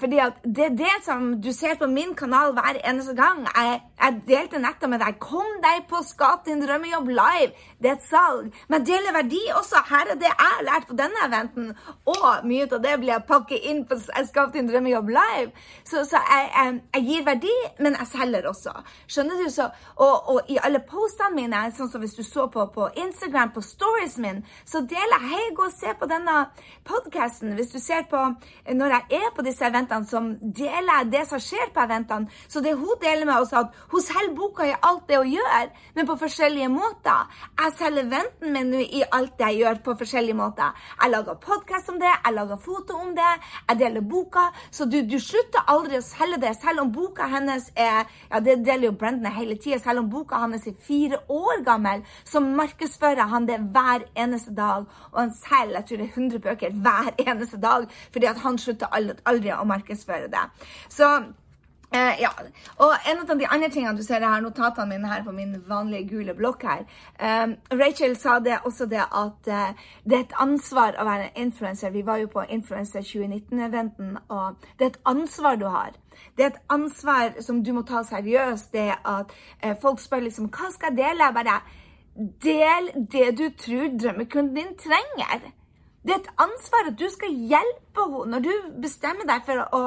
Fordi 0.00 0.18
at 0.22 0.38
det 0.56 0.64
er 0.64 0.76
det 0.76 0.96
som 1.04 1.40
du 1.42 1.50
ser 1.52 1.74
på 1.80 1.86
min 1.86 2.14
kanal 2.14 2.52
hver 2.56 2.78
eneste 2.90 3.14
gang. 3.18 3.42
Jeg, 3.56 3.80
jeg 4.02 4.20
delte 4.28 4.62
nettopp 4.62 4.92
med 4.92 5.02
deg. 5.04 5.18
Kom 5.22 5.50
deg 5.64 5.86
på 5.90 6.02
Skap 6.06 6.46
din 6.46 6.62
drømmejobb 6.62 7.08
live. 7.08 7.52
Det 7.82 7.90
er 7.90 7.98
et 7.98 8.06
salg. 8.06 8.52
Men 8.68 8.86
deler 8.86 9.16
verdi 9.16 9.40
også. 9.58 9.82
Her 9.90 10.14
er 10.14 10.20
det 10.20 10.28
jeg 10.30 10.38
har 10.38 10.64
lært 10.68 10.88
på 10.90 10.98
denne 10.98 11.26
eventen. 11.26 11.72
Og 12.14 12.46
mye 12.48 12.68
av 12.68 12.82
det 12.84 12.96
blir 13.02 13.14
jeg 13.14 13.26
pakket 13.28 13.68
inn 13.72 13.84
på 13.88 13.98
Skap 14.02 14.54
din 14.56 14.70
drømmejobb 14.70 15.12
live. 15.16 15.50
Så, 15.84 16.04
så 16.08 16.20
jeg, 16.30 16.50
jeg, 16.56 16.80
jeg, 16.94 17.06
gir 17.10 17.26
verdi, 17.26 17.56
men 17.82 17.98
jeg 17.98 18.10
selger 18.14 18.48
også. 18.52 18.74
Skjønner 19.10 19.42
du? 19.42 19.50
Så, 19.52 19.68
og, 19.96 20.30
og, 20.34 20.40
i 20.52 20.58
alle 20.62 20.82
postene 20.86 21.34
mine, 21.36 21.64
sånn 21.76 21.90
som 21.92 22.02
hvis 22.02 22.16
du 22.18 22.22
så 22.26 22.48
på 22.52 22.66
på 22.72 22.88
Instagram, 23.04 23.52
på 23.54 23.62
stories 23.64 24.18
min, 24.22 24.42
så 24.68 24.84
deler 24.86 25.18
jeg 25.18 25.30
Hei, 25.32 25.44
gå 25.56 25.64
og 25.64 25.72
se 25.72 25.88
på 25.96 26.04
denne 26.10 26.34
podkasten, 26.92 27.54
hvis 27.56 27.72
du 27.72 27.78
ser 27.80 28.06
på 28.10 28.20
når 28.78 28.94
jeg 28.96 29.20
er 29.22 29.30
på 29.36 29.44
disse 29.46 29.64
eventene, 29.66 30.06
som 30.08 30.30
deler 30.40 31.08
det 31.12 31.24
som 31.28 31.40
skjer 31.42 31.72
på 31.74 31.84
eventene, 31.84 32.28
så 32.48 32.62
det 32.64 32.74
hun 32.78 33.00
deler 33.02 33.28
med 33.28 33.40
oss, 33.40 33.52
at 33.56 33.72
hun 33.92 34.04
selger 34.04 34.34
boka 34.36 34.66
i 34.68 34.74
alt 34.76 35.06
det 35.08 35.20
hun 35.20 35.32
gjør, 35.32 35.70
men 35.96 36.08
på 36.08 36.18
forskjellige 36.20 36.70
måter. 36.72 37.28
Jeg 37.60 37.76
selger 37.78 38.06
eventen 38.06 38.54
min 38.56 38.72
nå 38.72 38.82
i 38.82 39.04
alt 39.08 39.36
det 39.38 39.50
jeg 39.52 39.62
gjør, 39.62 39.82
på 39.86 39.96
forskjellige 40.02 40.38
måter. 40.38 40.72
Jeg 41.02 41.14
lager 41.14 41.40
podkast 41.46 41.92
om 41.92 42.00
det, 42.02 42.10
jeg 42.12 42.36
lager 42.36 42.60
foto 42.66 42.98
om 43.06 43.14
det, 43.16 43.32
jeg 43.68 43.80
deler 43.82 44.06
boka. 44.14 44.48
Så 44.70 44.86
du, 44.90 45.00
du 45.08 45.18
slutter 45.20 45.66
aldri 45.72 45.98
å 45.98 46.04
selge 46.04 46.40
det, 46.44 46.54
selv 46.60 46.84
om 46.84 46.92
boka 46.92 47.28
hennes 47.32 47.70
er 47.76 48.04
Ja, 48.32 48.40
det 48.40 48.62
deler 48.64 48.88
jo 48.88 48.94
Brendan 48.96 49.32
hele 49.34 49.58
tida. 49.60 49.78
Selv 49.82 50.02
om 50.02 50.08
boka 50.10 50.38
hans 50.40 50.66
er 50.66 50.76
fire 50.86 51.18
år 51.32 51.62
gammel, 51.66 52.02
så 52.24 52.40
markedsfører 52.42 53.28
han 53.28 53.46
det 53.48 53.58
hver 53.74 54.06
eneste 54.18 54.54
dag. 54.56 54.86
Og 55.12 55.18
han 55.20 55.34
selger 55.36 55.82
jeg 55.82 55.88
tror 55.88 56.00
det 56.00 56.06
er 56.06 56.20
100 56.20 56.42
bøker 56.46 56.81
hver 56.82 57.12
eneste 57.26 57.60
dag, 57.62 57.86
fordi 58.12 58.30
at 58.30 58.42
han 58.44 58.58
slutter 58.58 58.92
aldri 58.92 59.54
å 59.54 59.64
markedsføre 59.68 60.32
det. 60.32 60.48
Så 60.92 61.12
Uh, 61.94 62.20
ja, 62.20 62.30
og 62.80 62.94
En 63.10 63.18
av 63.20 63.38
de 63.38 63.44
andre 63.44 63.68
tingene 63.68 63.98
du 63.98 64.02
ser 64.02 64.24
her, 64.24 64.40
notatene 64.40 64.88
mine 64.88 65.08
her 65.10 65.24
på 65.26 65.32
min 65.36 65.58
vanlige 65.68 66.06
gule 66.08 66.32
blokk 66.34 66.62
her 66.64 66.86
um, 67.20 67.52
Rachel 67.68 68.14
sa 68.16 68.38
det 68.40 68.62
også 68.64 68.86
det 68.88 69.02
at 69.02 69.50
uh, 69.52 69.82
det 70.08 70.16
er 70.16 70.22
et 70.22 70.32
ansvar 70.40 70.96
å 70.96 71.04
være 71.04 71.28
influenser. 71.36 71.92
Vi 71.92 72.06
var 72.06 72.22
jo 72.22 72.30
på 72.32 72.46
Influencer 72.48 73.04
2019-eventen, 73.04 74.16
og 74.32 74.64
det 74.78 74.86
er 74.86 74.94
et 74.94 75.00
ansvar 75.12 75.60
du 75.60 75.66
har. 75.68 75.92
Det 76.38 76.46
er 76.46 76.54
et 76.54 76.62
ansvar 76.72 77.36
som 77.44 77.60
du 77.64 77.74
må 77.76 77.84
ta 77.84 78.00
seriøst. 78.08 78.72
Det 78.72 78.88
at 78.96 79.36
uh, 79.60 79.74
folk 79.82 80.00
spør 80.00 80.24
liksom 80.30 80.48
hva 80.48 80.72
skal 80.72 80.94
jeg 80.94 81.02
dele? 81.04 81.28
Jeg 81.28 81.36
bare 81.42 81.60
del 82.48 82.92
det 83.12 83.28
du 83.36 83.50
tror 83.66 83.92
drømmekunden 84.00 84.56
din 84.56 84.72
trenger. 84.80 85.52
Det 86.02 86.14
er 86.14 86.18
et 86.18 86.32
ansvar 86.42 86.88
at 86.90 86.98
du 86.98 87.06
skal 87.12 87.34
hjelpe 87.34 88.06
henne. 88.06 88.30
Når 88.32 88.42
du 88.42 88.52
bestemmer 88.82 89.28
deg 89.28 89.44
for 89.46 89.62
å, 89.62 89.82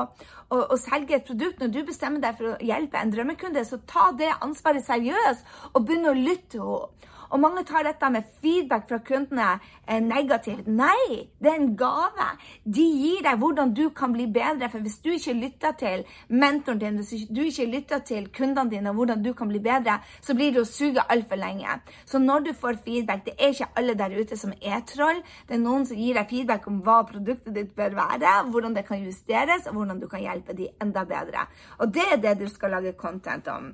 å, 0.47 0.59
å, 0.61 0.77
selge 0.79 1.17
et 1.17 1.27
produkt, 1.27 1.59
når 1.59 1.73
du 1.73 1.81
bestemmer 1.87 2.23
deg 2.23 2.37
for 2.37 2.53
å 2.53 2.59
hjelpe 2.63 3.01
en 3.01 3.11
drømmekunde, 3.11 3.65
så 3.67 3.81
ta 3.89 4.11
det 4.15 4.31
ansvaret 4.45 4.85
seriøst 4.85 5.73
og 5.73 5.83
begynn 5.83 6.11
å 6.11 6.15
lytte 6.15 6.55
til 6.55 6.63
henne. 6.69 7.11
Og 7.29 7.39
mange 7.41 7.63
tar 7.67 7.85
dette 7.87 8.09
med 8.13 8.27
feedback 8.43 8.87
fra 8.89 8.99
kundene 9.05 9.47
eh, 9.87 10.01
negativt. 10.03 10.67
Nei, 10.67 11.25
det 11.41 11.51
er 11.51 11.59
en 11.59 11.75
gave. 11.79 12.27
De 12.63 12.85
gir 12.85 13.23
deg 13.25 13.39
hvordan 13.41 13.73
du 13.77 13.89
kan 13.95 14.13
bli 14.15 14.27
bedre. 14.31 14.69
For 14.71 14.83
hvis 14.85 14.99
du 15.03 15.11
ikke 15.13 15.37
lytter 15.37 15.75
til 15.79 16.05
mentoren 16.29 16.81
din, 16.81 16.99
hvis 17.01 17.27
du 17.29 17.41
ikke 17.45 17.69
lytter 17.71 18.03
til 18.07 18.29
kundene 18.35 18.71
dine 18.71 18.93
hvordan 18.95 19.23
du 19.25 19.33
kan 19.37 19.51
bli 19.51 19.61
bedre, 19.63 19.99
så 20.21 20.35
blir 20.37 20.53
det 20.55 20.63
å 20.63 20.69
suge 20.69 21.05
altfor 21.09 21.39
lenge. 21.41 21.79
Så 22.05 22.21
når 22.21 22.47
du 22.47 22.51
får 22.57 22.81
feedback, 22.85 23.25
det 23.25 23.37
er 23.39 23.53
ikke 23.53 23.71
alle 23.79 23.97
der 23.99 24.17
ute 24.19 24.37
som 24.39 24.53
er 24.61 24.83
troll. 24.89 25.23
Det 25.47 25.57
er 25.57 25.63
noen 25.63 25.87
som 25.87 25.99
gir 25.99 26.17
deg 26.17 26.29
feedback 26.31 26.67
om 26.71 26.81
hva 26.85 27.01
produktet 27.07 27.55
ditt 27.55 27.73
bør 27.77 27.97
være, 27.97 28.35
hvordan 28.51 28.75
det 28.75 28.85
kan 28.87 29.01
justeres, 29.03 29.67
og 29.69 29.79
hvordan 29.79 30.01
du 30.01 30.07
kan 30.11 30.23
hjelpe 30.23 30.55
dem 30.57 30.75
enda 30.81 31.05
bedre. 31.07 31.47
Og 31.79 31.93
det 31.93 32.05
er 32.11 32.21
det 32.21 32.37
du 32.41 32.47
skal 32.51 32.77
lage 32.77 32.95
content 32.99 33.47
om. 33.51 33.73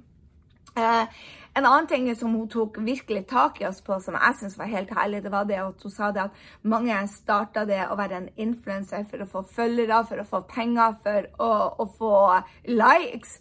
Uh, 0.71 1.03
en 1.53 1.65
annen 1.65 1.87
ting 1.87 2.07
som 2.15 2.35
hun 2.35 2.47
tok 2.51 2.79
virkelig 2.85 3.25
tak 3.27 3.61
i 3.61 3.67
oss 3.67 3.81
på, 3.83 3.97
som 3.99 4.15
jeg 4.15 4.37
syns 4.39 4.57
var 4.59 4.71
helt 4.71 4.91
herlig, 4.95 5.23
det 5.25 5.33
var 5.33 5.47
det 5.49 5.59
at 5.59 5.83
hun 5.83 5.91
sa 5.91 6.11
det 6.15 6.23
at 6.29 6.43
mange 6.63 6.95
starta 7.11 7.65
det 7.67 7.81
å 7.89 7.97
være 7.99 8.21
en 8.21 8.29
influenser 8.39 9.03
for 9.09 9.23
å 9.23 9.29
få 9.33 9.43
følgere, 9.57 10.03
for 10.07 10.23
å 10.23 10.27
få 10.27 10.43
penger, 10.47 10.95
for 11.03 11.27
å, 11.43 11.51
å 11.83 11.89
få 11.97 12.13
likes. 12.71 13.39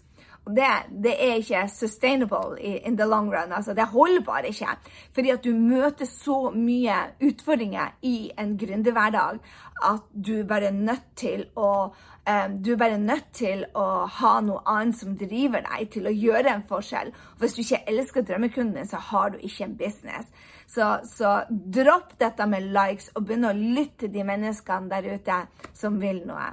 Det, 0.56 0.68
det, 1.04 1.14
er 1.14 1.40
ikke 1.40 1.64
sustainable 1.72 2.58
in 2.60 2.96
the 2.96 3.06
long 3.06 3.30
run. 3.32 3.52
altså 3.52 3.74
Det 3.74 3.86
holder 3.92 4.24
bare 4.26 4.48
ikke. 4.48 4.76
Fordi 5.14 5.30
at 5.30 5.44
du 5.44 5.50
møter 5.54 6.04
så 6.06 6.50
mye 6.54 6.96
utfordringer 7.22 7.96
i 8.02 8.30
en 8.38 8.56
gründerhverdag 8.58 9.40
at 9.82 10.08
du 10.26 10.44
bare 10.44 10.70
er 10.70 10.76
nødt 10.76 11.12
til 11.16 11.46
å 11.56 11.92
Um, 12.28 12.62
du 12.62 12.72
er 12.72 12.76
bare 12.76 12.98
nødt 13.00 13.30
til 13.32 13.62
å 13.74 14.04
ha 14.12 14.32
noe 14.44 14.60
annet 14.68 14.98
som 14.98 15.14
driver 15.18 15.62
deg 15.64 15.88
til 15.94 16.04
å 16.06 16.12
gjøre 16.12 16.52
en 16.52 16.66
forskjell. 16.68 17.14
Hvis 17.40 17.54
du 17.56 17.62
ikke 17.62 17.80
elsker 17.88 18.26
drømmekunden 18.28 18.76
din, 18.76 18.90
så 18.90 19.00
har 19.08 19.32
du 19.32 19.38
ikke 19.40 19.64
en 19.64 19.76
business. 19.78 20.28
Så, 20.68 20.90
så 21.08 21.32
dropp 21.48 22.12
dette 22.20 22.46
med 22.46 22.68
likes 22.76 23.08
og 23.16 23.24
begynn 23.24 23.48
å 23.48 23.54
lytte 23.56 24.04
til 24.04 24.12
de 24.18 24.26
menneskene 24.28 24.92
der 24.92 25.08
ute 25.16 25.40
som 25.74 25.96
vil 26.02 26.20
noe. 26.28 26.52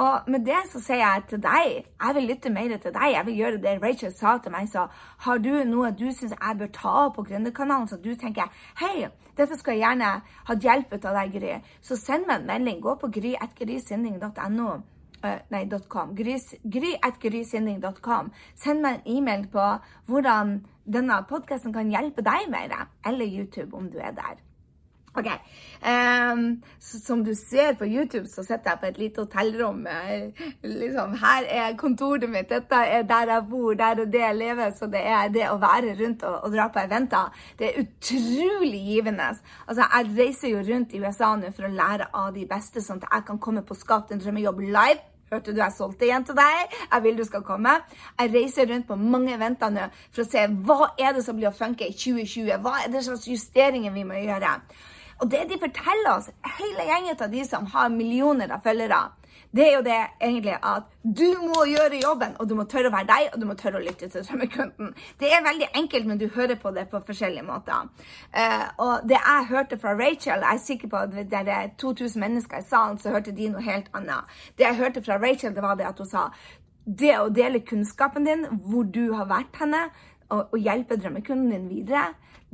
Og 0.00 0.30
med 0.30 0.46
det 0.46 0.62
så 0.72 0.80
sier 0.82 1.02
jeg 1.02 1.24
til 1.30 1.42
deg, 1.42 1.84
jeg 1.86 2.16
vil 2.16 2.28
lytte 2.30 2.50
mer 2.50 2.74
til 2.82 2.94
deg. 2.94 3.12
Jeg 3.14 3.26
vil 3.26 3.38
gjøre 3.40 3.60
det 3.62 3.74
Rachel 3.82 4.14
sa 4.14 4.36
til 4.42 4.54
meg. 4.54 4.68
Så 4.70 4.86
har 5.26 5.42
du 5.42 5.52
noe 5.68 5.92
du 5.94 6.08
syns 6.10 6.34
jeg 6.34 6.58
bør 6.58 6.72
ta 6.74 6.94
opp 7.04 7.14
på 7.18 7.26
Gründerkanalen, 7.28 7.88
så 7.88 8.00
du 8.00 8.14
tenker 8.18 8.50
hei, 8.80 9.08
dette 9.38 9.58
skal 9.58 9.78
jeg 9.78 9.84
gjerne 9.84 10.10
ha 10.48 10.58
hjelp 10.66 10.96
av 11.00 11.14
deg, 11.18 11.34
Gry, 11.34 11.54
så 11.82 11.98
send 11.98 12.28
meg 12.28 12.40
en 12.40 12.50
melding. 12.50 12.82
Gå 12.84 12.92
på 13.00 13.10
gry.grysinning.no 13.14 14.70
uh, 15.24 15.38
nei, 15.50 15.68
.com. 15.88 16.16
Gry.grysinning.com. 16.16 18.32
Send 18.54 18.82
meg 18.84 19.00
en 19.00 19.06
e-mail 19.16 19.46
på 19.52 19.78
hvordan 20.10 20.64
denne 20.84 21.26
podkasten 21.28 21.72
kan 21.74 21.90
hjelpe 21.92 22.22
deg 22.24 22.50
mer, 22.52 22.88
eller 23.06 23.26
YouTube 23.26 23.76
om 23.76 23.90
du 23.90 23.98
er 23.98 24.12
der. 24.16 24.34
Ok. 25.14 25.28
Um, 25.84 26.62
som 26.80 27.20
du 27.24 27.34
ser 27.38 27.76
på 27.78 27.86
YouTube, 27.86 28.26
så 28.26 28.42
sitter 28.42 28.72
jeg 28.72 28.80
på 28.80 28.88
et 28.88 28.98
lite 28.98 29.22
hotellrom. 29.22 29.86
Liksom, 30.64 31.14
her 31.20 31.46
er 31.46 31.76
kontoret 31.78 32.26
mitt, 32.30 32.48
dette 32.50 32.80
er 32.96 33.06
der 33.06 33.30
jeg 33.34 33.46
bor, 33.50 33.76
der 33.78 34.02
og 34.02 34.10
det 34.12 34.24
jeg 34.24 34.40
lever. 34.40 34.74
Så 34.74 34.90
det 34.90 35.04
er 35.06 35.30
det 35.30 35.46
å 35.52 35.60
være 35.62 35.94
rundt 36.00 36.26
og, 36.26 36.36
og 36.42 36.56
dra 36.56 36.66
på 36.72 36.82
eventer. 36.82 37.46
Det 37.58 37.70
er 37.70 37.80
utrolig 37.84 38.82
givende. 38.90 39.30
Altså, 39.68 39.86
jeg 39.86 40.12
reiser 40.18 40.54
jo 40.54 40.66
rundt 40.66 40.94
i 40.94 41.02
USA 41.04 41.34
nå 41.38 41.54
for 41.54 41.68
å 41.68 41.74
lære 41.78 42.10
av 42.10 42.34
de 42.34 42.46
beste, 42.50 42.82
sånn 42.82 43.02
at 43.04 43.10
jeg 43.12 43.28
kan 43.30 43.42
komme 43.42 43.62
på 43.62 43.78
Skap 43.78 44.10
din 44.10 44.22
drømmejobb 44.22 44.64
live 44.66 45.02
Hørte 45.34 45.54
du 45.54 45.58
jeg 45.58 45.74
solgte 45.74 46.06
igjen 46.06 46.24
til 46.26 46.36
deg? 46.38 46.74
Jeg 46.92 47.02
vil 47.02 47.16
du 47.18 47.24
skal 47.26 47.42
komme. 47.42 47.72
Jeg 48.20 48.30
reiser 48.34 48.68
rundt 48.70 48.86
på 48.86 48.98
mange 48.98 49.34
eventer 49.34 49.72
nå 49.72 49.88
for 50.04 50.22
å 50.22 50.28
se 50.28 50.44
hva 50.68 50.92
er 51.00 51.16
det 51.16 51.24
som 51.26 51.38
blir 51.38 51.50
å 51.50 51.56
funke 51.56 51.88
i 51.88 51.96
2020. 51.96 52.60
Hva 52.62 52.76
er 52.84 52.92
det 52.92 53.02
slags 53.06 53.26
justeringer 53.30 53.94
vi 53.94 54.04
må 54.06 54.20
gjøre? 54.20 54.52
Og 55.22 55.30
det 55.30 55.44
de 55.50 55.60
forteller 55.60 56.10
oss, 56.16 56.30
hele 56.58 56.88
gjengen 56.88 57.20
av 57.20 57.30
de 57.30 57.44
som 57.46 57.68
har 57.74 57.92
millioner 57.92 58.50
av 58.54 58.64
følgere, 58.64 59.02
det 59.54 59.62
er 59.62 59.74
jo 59.76 59.82
det 59.86 59.98
egentlig 60.18 60.54
at 60.66 60.86
du 61.02 61.28
må 61.38 61.64
gjøre 61.70 62.00
jobben, 62.02 62.32
og 62.42 62.48
du 62.50 62.56
må 62.58 62.64
tørre 62.70 62.90
å 62.90 62.94
være 62.94 63.06
deg, 63.06 63.28
og 63.32 63.38
du 63.38 63.46
må 63.46 63.54
tørre 63.58 63.78
å 63.78 63.84
lytte 63.84 64.08
til 64.10 64.24
drømmekunden. 64.26 64.90
Det 65.20 65.30
er 65.30 65.44
veldig 65.46 65.68
enkelt, 65.78 66.08
men 66.10 66.18
du 66.18 66.26
hører 66.34 66.58
på 66.58 66.72
det 66.74 66.88
på 66.90 67.00
forskjellige 67.06 67.46
måter. 67.46 67.86
Uh, 68.34 68.64
og 68.82 69.06
det 69.06 69.20
jeg 69.20 69.48
hørte 69.52 69.78
fra 69.78 69.94
Rachel, 69.94 70.42
jeg 70.42 70.58
er 70.58 70.64
sikker 70.64 70.90
på 70.90 71.04
at 71.06 71.14
det 71.30 71.44
er 71.44 71.70
2000 71.78 72.24
mennesker 72.24 72.64
i 72.64 72.66
salen, 72.66 72.98
så 72.98 73.14
hørte 73.14 73.36
de 73.36 73.52
noe 73.52 73.62
helt 73.62 73.92
annet. 73.94 74.34
Det 74.58 74.66
jeg 74.66 74.80
hørte 74.80 75.04
fra 75.06 75.20
Rachel, 75.22 75.54
det 75.54 75.62
var 75.62 75.78
det 75.78 75.86
at 75.92 76.02
hun 76.02 76.10
sa 76.10 76.26
det 76.84 77.14
å 77.20 77.30
dele 77.32 77.62
kunnskapen 77.64 78.26
din, 78.26 78.44
hvor 78.66 78.90
du 78.90 79.14
har 79.14 79.30
vært 79.30 79.62
henne, 79.62 79.86
og, 80.32 80.50
og 80.50 80.58
hjelpe 80.58 80.98
drømmekunden 80.98 81.52
din 81.52 81.70
videre, 81.70 82.10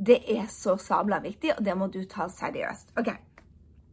det 0.07 0.21
er 0.33 0.47
så 0.49 0.77
sabla 0.81 1.19
viktig, 1.21 1.53
og 1.57 1.65
det 1.65 1.75
må 1.77 1.87
du 1.91 2.01
ta 2.09 2.27
seriøst. 2.31 2.93
Ok. 2.97 3.11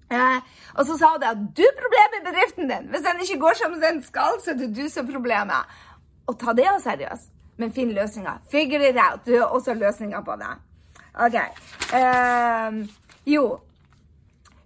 Eh, 0.08 0.38
og 0.74 0.86
så 0.88 0.96
sa 0.96 1.10
hun 1.12 1.24
at 1.28 1.40
du 1.56 1.62
er 1.66 1.74
problemet 1.76 2.16
i 2.16 2.24
bedriften 2.24 2.70
din. 2.70 2.88
Hvis 2.92 3.04
den 3.04 3.20
ikke 3.24 3.40
går 3.42 3.58
som 3.60 3.76
den 3.82 4.00
skal, 4.02 4.40
så 4.40 4.54
er 4.54 4.60
det 4.62 4.70
du 4.76 4.86
som 4.88 5.04
er 5.04 5.12
problemet. 5.12 5.76
Og 6.28 6.38
ta 6.40 6.54
det 6.56 6.68
seriøst, 6.84 7.28
men 7.60 7.72
finn 7.72 7.92
løsninger. 7.96 8.40
Figure 8.50 8.88
it 8.88 8.96
out. 8.96 9.26
Du 9.26 9.36
har 9.36 9.52
også 9.52 9.74
løsninger 9.74 10.24
på 10.24 10.36
det. 10.40 10.52
OK. 11.26 11.38
Eh, 11.98 12.80
jo. 13.26 13.44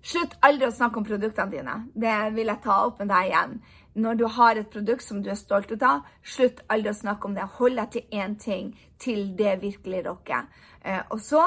Slutt 0.03 0.35
aldri 0.43 0.67
å 0.67 0.75
snakke 0.75 0.99
om 0.99 1.07
produktene 1.07 1.51
dine. 1.51 1.77
Det 1.95 2.17
vil 2.37 2.51
jeg 2.51 2.63
ta 2.63 2.79
opp 2.87 3.03
med 3.03 3.11
deg 3.11 3.31
igjen. 3.31 3.61
Når 3.95 4.15
du 4.15 4.27
har 4.27 4.57
et 4.57 4.71
produkt 4.73 5.05
som 5.05 5.23
du 5.23 5.31
er 5.31 5.37
stolt 5.37 5.73
av, 5.83 6.07
slutt 6.25 6.63
aldri 6.73 6.93
å 6.93 6.97
snakke 6.97 7.29
om 7.29 7.35
det. 7.37 7.49
Hold 7.59 7.77
deg 7.77 7.91
til 7.93 8.21
én 8.23 8.39
ting 8.41 8.73
til 8.99 9.35
det 9.37 9.59
virkelig 9.61 10.07
rocker. 10.07 10.49
Eh, 10.85 11.03
og 11.11 11.21
så 11.21 11.45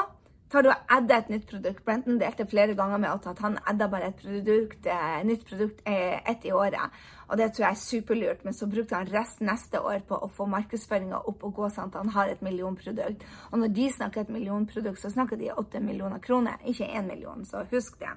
tar 0.50 0.62
du 0.62 0.70
og 0.70 0.92
adder 0.94 1.24
et 1.24 1.30
nytt 1.32 1.46
produkt. 1.50 1.82
Brenton 1.84 2.20
delte 2.20 2.46
flere 2.46 2.76
ganger 2.78 3.00
med 3.02 3.26
at 3.26 3.42
han 3.42 3.58
adda 3.66 3.88
bare 3.90 4.12
et 4.12 4.20
produkt, 4.20 4.86
et 4.86 5.26
nytt 5.26 5.42
produkt 5.48 5.82
eh, 5.90 6.20
ett 6.22 6.46
i 6.46 6.52
året. 6.54 6.94
Og 7.26 7.40
det 7.40 7.50
tror 7.52 7.66
jeg 7.66 7.74
er 7.74 7.82
superlurt. 7.82 8.44
Men 8.46 8.54
så 8.54 8.70
brukte 8.70 8.94
han 8.94 9.10
resten 9.10 9.50
neste 9.50 9.82
år 9.82 10.04
på 10.06 10.18
å 10.22 10.30
få 10.30 10.46
markedsføringa 10.50 11.24
opp 11.26 11.42
og 11.48 11.58
gå 11.58 11.70
sånn 11.74 11.90
at 11.90 11.98
han 11.98 12.14
har 12.14 12.30
et 12.30 12.46
millionprodukt. 12.46 13.26
Og 13.50 13.58
når 13.62 13.74
de 13.74 13.90
snakker 13.98 14.22
et 14.22 14.32
millionprodukt, 14.32 15.02
så 15.02 15.10
snakker 15.10 15.40
de 15.40 15.50
åtte 15.50 15.82
millioner 15.82 16.22
kroner, 16.22 16.62
ikke 16.64 16.86
én 16.94 17.10
million. 17.10 17.42
Så 17.44 17.66
husk 17.72 17.98
det. 17.98 18.14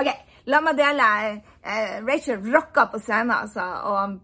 OK, 0.00 0.08
la 0.50 0.60
meg 0.64 0.76
dele. 0.78 1.12
Eh, 1.62 2.00
Rachel 2.06 2.42
rocka 2.52 2.86
på 2.90 2.98
scenen, 2.98 3.36
altså. 3.36 3.66
og 3.90 4.18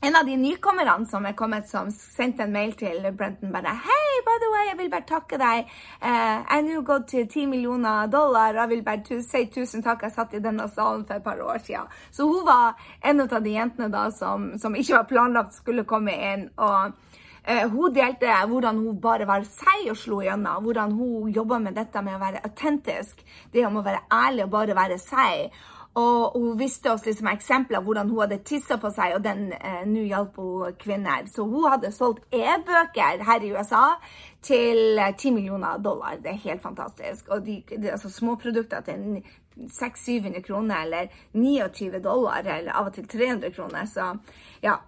en 0.00 0.16
av 0.16 0.26
de 0.26 0.36
nykommerne 0.38 1.06
som 1.10 1.24
er 1.26 1.34
kommet, 1.34 1.66
som 1.66 1.88
sendte 1.90 2.44
en 2.44 2.52
mail 2.54 2.70
til 2.78 3.02
Brenton 3.18 3.50
bare 3.50 3.72
Hei, 3.82 4.20
by 4.26 4.36
the 4.38 4.50
way, 4.52 4.66
jeg 4.68 4.78
vil 4.78 4.90
bare 4.92 5.06
takke 5.08 5.40
deg. 5.40 5.72
Jeg 6.04 6.44
er 6.54 6.62
nå 6.62 6.82
gått 6.86 7.08
til 7.10 7.26
ti 7.26 7.46
millioner 7.50 8.06
dollar, 8.06 8.54
og 8.54 8.60
jeg 8.62 8.70
vil 8.76 8.84
bare 8.86 9.18
si 9.26 9.42
tusen 9.50 9.82
takk. 9.82 10.06
Jeg 10.06 10.14
satt 10.14 10.36
i 10.38 10.42
denne 10.44 10.68
salen 10.70 11.02
for 11.08 11.18
et 11.18 11.26
par 11.26 11.42
år 11.42 11.58
siden. 11.66 11.90
Så 12.14 12.28
hun 12.30 12.46
var 12.46 12.78
en 13.02 13.24
av 13.26 13.42
de 13.42 13.56
jentene 13.56 13.90
da 13.90 14.06
som, 14.14 14.52
som 14.58 14.78
ikke 14.78 15.00
var 15.00 15.10
planlagt 15.10 15.58
skulle 15.58 15.86
komme 15.88 16.14
inn. 16.14 16.46
og 16.56 16.94
hun 17.72 17.94
delte 17.94 18.34
hvordan 18.50 18.82
hun 18.82 19.00
bare 19.00 19.26
var 19.28 19.46
seg 19.46 19.88
og 19.92 19.96
slo 19.96 20.20
igjennom. 20.24 20.64
Hvordan 20.66 20.92
hun 20.98 21.32
jobba 21.32 21.58
med 21.62 21.78
dette 21.78 22.02
med 22.04 22.18
å 22.18 22.22
være 22.22 22.44
autentisk. 22.44 23.24
Det 23.52 23.66
om 23.66 23.80
å 23.80 23.86
være 23.86 24.04
ærlig 24.12 24.46
og 24.46 24.54
bare 24.56 24.76
være 24.76 24.98
seg. 25.00 25.52
Og 25.98 26.36
hun 26.36 26.58
viste 26.58 26.90
oss 26.92 27.06
liksom 27.06 27.30
eksempler 27.32 27.82
hvordan 27.82 28.10
hun 28.12 28.20
hadde 28.22 28.40
tissa 28.46 28.76
på 28.78 28.90
seg, 28.94 29.16
og 29.16 29.24
den 29.24 29.48
eh, 29.56 29.82
nå 29.88 30.04
hjalp 30.06 30.36
hun 30.38 30.76
kvinner. 30.78 31.26
Så 31.32 31.46
hun 31.48 31.66
hadde 31.72 31.90
solgt 31.94 32.26
e-bøker 32.34 33.24
her 33.26 33.46
i 33.46 33.50
USA 33.56 33.84
til 34.44 35.00
10 35.00 35.34
millioner 35.34 35.80
dollar. 35.82 36.20
Det 36.22 36.34
er 36.34 36.44
helt 36.44 36.62
fantastisk. 36.62 37.32
Og 37.34 37.42
de, 37.46 37.62
de 37.72 37.90
altså 37.94 38.12
småprodukter 38.12 38.84
til 38.86 39.24
600-700 39.58 40.44
kroner, 40.46 40.84
eller 40.84 41.10
29 41.34 41.98
dollar, 42.04 42.46
eller 42.46 42.76
av 42.78 42.92
og 42.92 42.94
til 42.94 43.08
300 43.08 43.50
kroner. 43.56 43.90
Så 43.90 44.12
ja. 44.62 44.78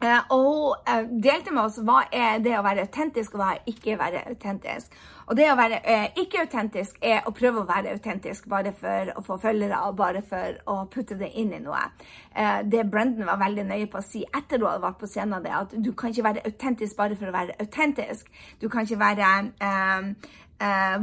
Eh, 0.00 0.20
og 0.32 0.44
hun 0.46 0.88
eh, 0.88 1.08
delte 1.20 1.52
med 1.52 1.66
oss 1.66 1.76
hva 1.84 2.06
er 2.08 2.38
det 2.40 2.54
å 2.56 2.64
være 2.64 2.86
autentisk, 2.86 3.34
og 3.34 3.42
hva 3.42 3.48
er 3.52 3.66
ikke 3.68 3.96
å 3.96 4.00
være 4.00 4.22
autentisk. 4.30 4.94
Og 5.28 5.36
det 5.36 5.50
å 5.52 5.56
være 5.58 5.82
eh, 5.84 6.06
ikke 6.22 6.46
autentisk 6.46 6.96
er 7.04 7.28
å 7.28 7.34
prøve 7.36 7.60
å 7.60 7.68
være 7.68 7.92
autentisk 7.98 8.48
bare 8.50 8.72
for 8.76 9.12
å 9.12 9.24
få 9.26 9.36
følgere 9.42 9.82
og 9.86 9.98
bare 10.00 10.24
for 10.26 10.56
å 10.72 10.78
putte 10.90 11.18
det 11.20 11.28
inn 11.38 11.52
i 11.52 11.60
noe. 11.62 11.82
det 12.64 12.86
Brendan 12.90 13.28
var 13.28 13.38
veldig 13.38 13.66
nøye 13.68 13.86
på 13.90 14.00
å 14.00 14.06
si 14.06 14.22
etter 14.24 14.58
hun 14.58 14.70
hadde 14.70 14.84
vært 14.86 15.00
på 15.02 15.08
scenen, 15.10 15.44
det 15.44 15.52
at 15.54 15.74
du 15.76 15.92
kan 15.92 16.10
ikke 16.10 16.26
være 16.30 16.44
autentisk 16.48 16.96
bare 16.96 17.18
for 17.20 17.28
å 17.28 17.36
være 17.36 17.58
autentisk. 17.60 18.30
Du 18.60 18.68
kan 18.72 18.88
ikke 18.88 19.00
være 19.00 19.30
um, 19.60 20.14
uh, 20.60 20.96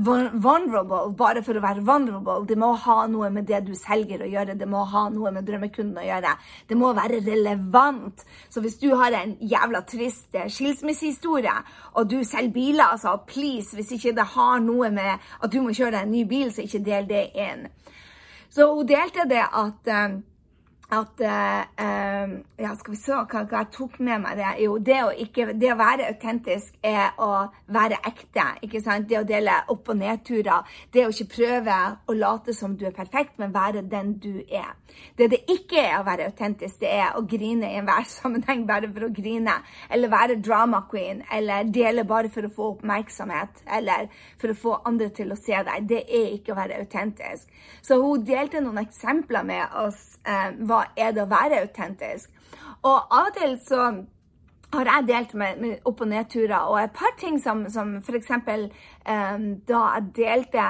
vulnerable 0.43 1.13
bare 1.17 1.41
for 1.45 1.57
å 1.57 1.63
være 1.63 1.83
vulnerable. 1.85 2.45
Det 2.49 2.57
må 2.59 2.71
ha 2.83 2.97
noe 3.11 3.29
med 3.33 3.47
det 3.49 3.63
du 3.67 3.73
selger 3.77 4.23
å 4.23 4.29
gjøre. 4.29 4.57
Det 4.59 4.69
må 4.69 4.83
ha 4.91 5.07
noe 5.13 5.33
med 5.35 5.47
drømmekunden 5.47 5.97
å 6.01 6.05
gjøre. 6.05 6.35
Det 6.69 6.77
må 6.77 6.93
være 6.97 7.21
relevant. 7.25 8.25
Så 8.53 8.63
hvis 8.63 8.79
du 8.81 8.89
har 8.95 9.15
en 9.17 9.35
jævla 9.41 9.83
trist 9.89 10.37
eh, 10.37 10.49
skilsmissehistorie, 10.51 11.57
og 11.97 12.09
du 12.11 12.19
selger 12.23 12.53
biler, 12.53 12.85
altså 12.85 13.17
please, 13.27 13.75
hvis 13.75 13.95
ikke 13.97 14.15
det 14.17 14.29
har 14.37 14.63
noe 14.63 14.91
med 14.93 15.27
at 15.41 15.51
du 15.53 15.61
må 15.63 15.73
kjøre 15.73 15.97
deg 15.97 16.07
en 16.07 16.15
ny 16.15 16.23
bil, 16.29 16.53
så 16.53 16.65
ikke 16.65 16.85
del 16.85 17.09
det 17.09 17.27
inn. 17.35 17.67
Så 18.49 18.69
hun 18.71 18.87
delte 18.87 19.27
det 19.29 19.43
at 19.43 19.89
um, 19.91 20.21
at 20.89 21.19
uh, 21.19 22.27
Ja, 22.57 22.71
skal 22.79 22.93
vi 22.93 22.97
se 22.99 23.11
hva, 23.11 23.25
hva, 23.43 23.59
jeg 23.59 23.69
tok 23.75 23.97
med 23.99 24.21
meg. 24.23 24.39
Det 24.39 24.51
jo, 24.63 24.77
det 24.81 24.97
å, 25.03 25.09
ikke, 25.25 25.51
det 25.59 25.71
å 25.73 25.77
være 25.79 26.07
autentisk 26.13 26.77
er 26.85 27.17
å 27.21 27.47
være 27.73 27.99
ekte. 28.07 28.45
ikke 28.65 28.81
sant? 28.81 29.07
Det 29.09 29.19
å 29.19 29.25
dele 29.27 29.59
opp- 29.73 29.91
og 29.91 29.99
nedturer. 29.99 30.77
Det 30.93 31.05
å 31.05 31.11
ikke 31.11 31.29
prøve 31.35 31.77
å 32.07 32.15
late 32.17 32.55
som 32.55 32.77
du 32.77 32.85
er 32.87 32.95
perfekt, 32.95 33.35
men 33.37 33.53
være 33.53 33.83
den 33.85 34.15
du 34.23 34.39
er. 34.47 34.73
Det 35.17 35.27
det 35.33 35.41
ikke 35.51 35.81
er 35.81 35.97
å 35.99 36.05
være 36.07 36.29
autentisk, 36.31 36.79
det 36.81 36.89
er 36.95 37.17
å 37.17 37.25
grine 37.27 37.69
i 37.69 37.77
enhver 37.81 38.07
sammenheng 38.17 38.65
bare 38.69 38.89
for 38.93 39.07
å 39.07 39.11
grine. 39.13 39.59
Eller 39.91 40.13
være 40.13 40.39
drama 40.41 40.85
queen. 40.89 41.21
Eller 41.31 41.67
dele 41.67 42.07
bare 42.07 42.31
for 42.33 42.47
å 42.47 42.53
få 42.53 42.71
oppmerksomhet. 42.75 43.63
Eller 43.77 44.07
for 44.39 44.53
å 44.53 44.59
få 44.63 44.77
andre 44.87 45.11
til 45.13 45.35
å 45.35 45.39
se 45.39 45.59
deg. 45.67 45.91
Det 45.91 46.01
er 46.07 46.31
ikke 46.37 46.55
å 46.55 46.59
være 46.61 46.79
autentisk. 46.81 47.51
Så 47.83 47.99
hun 48.01 48.25
delte 48.25 48.63
noen 48.63 48.81
eksempler 48.85 49.45
med 49.47 49.77
oss. 49.83 50.01
Uh, 50.27 50.55
hva 50.67 50.76
er 50.95 51.11
det 51.15 51.23
å 51.23 51.31
være 51.31 51.63
autentisk? 51.65 52.29
Og 52.83 52.95
av 52.95 53.29
og 53.29 53.35
til 53.37 53.57
så 53.65 53.89
har 54.73 54.89
jeg 54.89 55.07
delt 55.07 55.33
med, 55.33 55.61
med 55.61 55.85
opp- 55.87 56.01
og 56.03 56.09
nedturer, 56.11 56.67
og 56.67 56.81
et 56.81 56.91
par 56.91 57.13
ting 57.19 57.39
som, 57.39 57.63
som 57.71 57.95
f.eks. 58.01 58.31
Um, 59.07 59.45
da 59.67 59.83
jeg 59.95 60.09
delte 60.17 60.65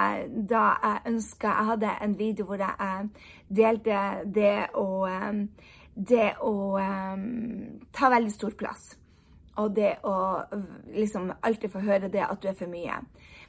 Da 0.50 0.64
jeg 0.84 1.02
ønska 1.10 1.48
Jeg 1.48 1.66
hadde 1.72 1.94
en 2.06 2.14
video 2.20 2.46
hvor 2.46 2.62
jeg 2.62 3.08
delte 3.50 4.02
det 4.36 4.70
å 4.78 5.08
um, 5.10 5.48
Det 5.96 6.30
å 6.46 6.54
um, 6.78 7.80
ta 7.92 8.12
veldig 8.14 8.32
stor 8.32 8.54
plass. 8.54 8.92
Og 9.58 9.74
det 9.74 9.96
å 10.06 10.14
liksom 10.94 11.32
alltid 11.42 11.74
få 11.74 11.82
høre 11.82 12.12
det 12.14 12.22
at 12.22 12.42
du 12.42 12.52
er 12.52 12.60
for 12.60 12.70
mye. 12.70 13.00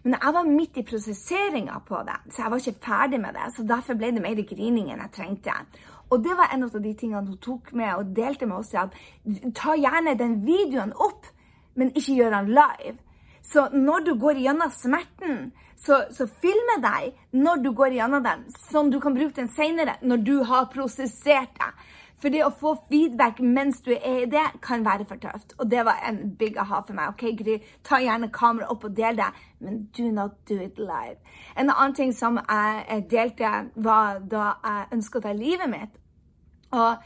Men 0.03 0.17
jeg 0.17 0.33
var 0.33 0.49
midt 0.49 0.79
i 0.81 0.87
prosesseringa 0.87 1.83
på 1.85 2.01
det, 2.07 2.17
så 2.33 2.47
jeg 2.47 2.53
var 2.55 2.63
ikke 2.63 2.87
ferdig 2.87 3.21
med 3.21 3.37
det. 3.37 3.49
Så 3.53 3.67
derfor 3.69 3.99
ble 3.99 4.15
det 4.17 4.23
mer 4.25 4.41
grining 4.49 4.89
enn 4.89 5.03
jeg 5.05 5.13
trengte. 5.19 5.57
Og 6.11 6.23
det 6.25 6.37
var 6.39 6.53
en 6.53 6.65
av 6.65 6.77
de 6.81 6.95
tingene 6.97 7.27
hun 7.27 7.41
tok 7.43 7.73
med 7.77 7.95
og 7.95 8.15
delte 8.17 8.47
med 8.49 8.61
oss. 8.63 8.75
at 8.75 8.95
Ta 9.55 9.77
gjerne 9.77 10.17
den 10.19 10.41
videoen 10.47 10.95
opp, 10.97 11.27
men 11.75 11.93
ikke 11.95 12.17
gjør 12.17 12.37
den 12.39 12.53
live. 12.57 12.97
Så 13.43 13.69
når 13.73 14.05
du 14.05 14.15
går 14.21 14.41
gjennom 14.43 14.73
smerten, 14.73 15.53
så, 15.79 16.03
så 16.11 16.27
filme 16.43 16.81
deg 16.83 17.13
når 17.39 17.63
du 17.63 17.71
går 17.77 17.95
gjennom 17.97 18.25
den, 18.25 18.43
sånn 18.69 18.91
du 18.91 18.99
kan 19.01 19.15
bruke 19.15 19.37
den 19.37 19.51
senere, 19.55 19.95
når 20.03 20.25
du 20.27 20.35
har 20.49 20.67
prosessert 20.73 21.55
det. 21.61 21.71
For 22.19 22.35
det 22.35 22.43
å 22.43 22.51
få 22.51 22.75
feedback 22.89 23.39
mens 23.45 23.81
du 23.87 23.93
er 23.95 24.25
i 24.25 24.31
det, 24.31 24.45
kan 24.65 24.83
være 24.87 25.07
for 25.07 25.21
tøft. 25.23 25.55
Og 25.59 25.71
det 25.71 25.85
var 25.87 26.01
en 26.09 26.35
big 26.39 26.59
aha 26.59 26.81
for 26.87 26.97
meg. 26.99 27.13
OK, 27.15 27.25
Gry, 27.39 27.59
ta 27.87 28.01
gjerne 28.03 28.31
kameraet 28.35 28.75
opp 28.75 28.89
og 28.89 28.97
del 28.97 29.21
det, 29.21 29.31
men 29.63 29.85
do 29.95 30.11
not 30.15 30.35
do 30.51 30.59
it 30.65 30.81
live. 30.83 31.19
En 31.57 31.71
annen 31.71 31.95
ting 31.95 32.13
som 32.15 32.41
jeg 32.43 33.07
delte, 33.11 33.55
var 33.77 34.21
da 34.27 34.51
jeg 34.65 34.93
ønska 34.99 35.21
å 35.21 35.27
ta 35.29 35.35
livet 35.37 35.71
mitt. 35.71 35.99
Og 36.75 36.99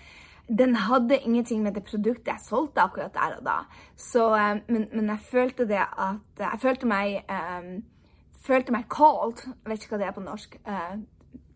den 0.48 0.74
hadde 0.76 1.20
ingenting 1.20 1.62
med 1.62 1.76
det 1.76 1.84
produktet 1.84 2.32
jeg 2.32 2.44
solgte 2.44 2.82
akkurat 2.82 3.14
der 3.14 3.36
og 3.38 3.44
da. 3.46 3.58
Så, 3.96 4.32
eh, 4.34 4.60
men, 4.68 4.88
men, 4.92 5.08
jeg 5.08 5.28
følte 5.30 5.68
det 5.68 5.80
at 5.84 6.38
Jeg 6.38 6.60
følte 6.60 6.86
meg 6.86 7.22
um, 7.30 7.82
følte 8.42 8.72
meg 8.72 8.88
called. 8.90 9.44
Jeg 9.46 9.70
vet 9.70 9.84
ikke 9.84 9.96
hva 9.96 10.00
det 10.02 10.08
er 10.08 10.16
på 10.16 10.24
norsk. 10.24 10.56
Uh, 10.66 10.98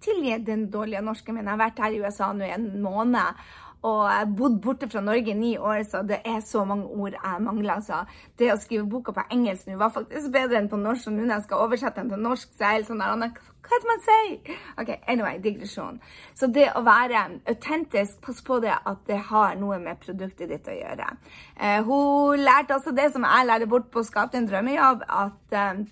tilgi 0.03 0.39
den 0.47 0.69
dårlige 0.71 1.05
norsken 1.05 1.37
min. 1.37 1.47
Jeg 1.47 1.57
har 1.57 1.63
vært 1.65 1.81
her 1.85 1.95
i 1.95 2.03
USA 2.03 2.33
nå 2.33 2.47
i 2.47 2.55
en 2.55 2.69
måned. 2.83 3.47
Og 3.87 3.99
jeg 4.09 4.19
har 4.19 4.31
bodd 4.39 4.55
borte 4.63 4.89
fra 4.91 5.01
Norge 5.05 5.31
i 5.31 5.37
ni 5.37 5.53
år, 5.59 5.83
så 5.87 6.01
det 6.03 6.19
er 6.27 6.41
så 6.43 6.65
mange 6.67 6.89
ord 6.89 7.15
jeg 7.15 7.43
mangler. 7.45 7.83
Så 7.85 8.01
det 8.41 8.49
å 8.51 8.57
skrive 8.59 8.87
boka 8.91 9.13
på 9.15 9.27
engelsk 9.31 9.69
nå 9.69 9.77
var 9.79 9.93
faktisk 9.95 10.33
bedre 10.35 10.59
enn 10.59 10.71
på 10.73 10.81
norsk. 10.81 11.11
Og 11.11 11.15
nå 11.15 11.27
når 11.27 11.37
jeg 11.37 11.45
skal 11.45 11.63
oversette 11.67 12.01
den 12.01 12.11
til 12.15 12.25
norsk, 12.25 12.49
så 12.57 12.65
er 12.65 12.73
jeg 12.75 12.81
helt 12.81 12.91
sånn 12.91 13.05
der 13.05 13.37
Hva 13.67 13.75
heter 13.75 13.91
man 13.91 14.03
sier? 14.07 14.57
OK, 14.81 14.91
anyway, 15.13 15.39
digresjon. 15.43 16.01
Så 16.39 16.49
det 16.55 16.67
å 16.79 16.83
være 16.87 17.23
autentisk, 17.53 18.19
pass 18.25 18.43
på 18.47 18.59
det 18.65 18.75
at 18.75 19.05
det 19.11 19.21
har 19.31 19.55
noe 19.61 19.79
med 19.83 20.03
produktet 20.03 20.51
ditt 20.51 20.71
å 20.71 20.75
gjøre. 20.75 21.13
Uh, 21.61 21.81
hun 21.87 22.43
lærte 22.47 22.79
også 22.79 22.95
det 22.97 23.11
som 23.15 23.27
jeg 23.27 23.51
lærer 23.51 23.71
bort 23.71 23.91
på 23.93 24.03
å 24.03 24.07
skape 24.07 24.39
en 24.39 24.51
drømmejobb, 24.51 25.07
at 25.07 25.57
uh, 25.59 25.87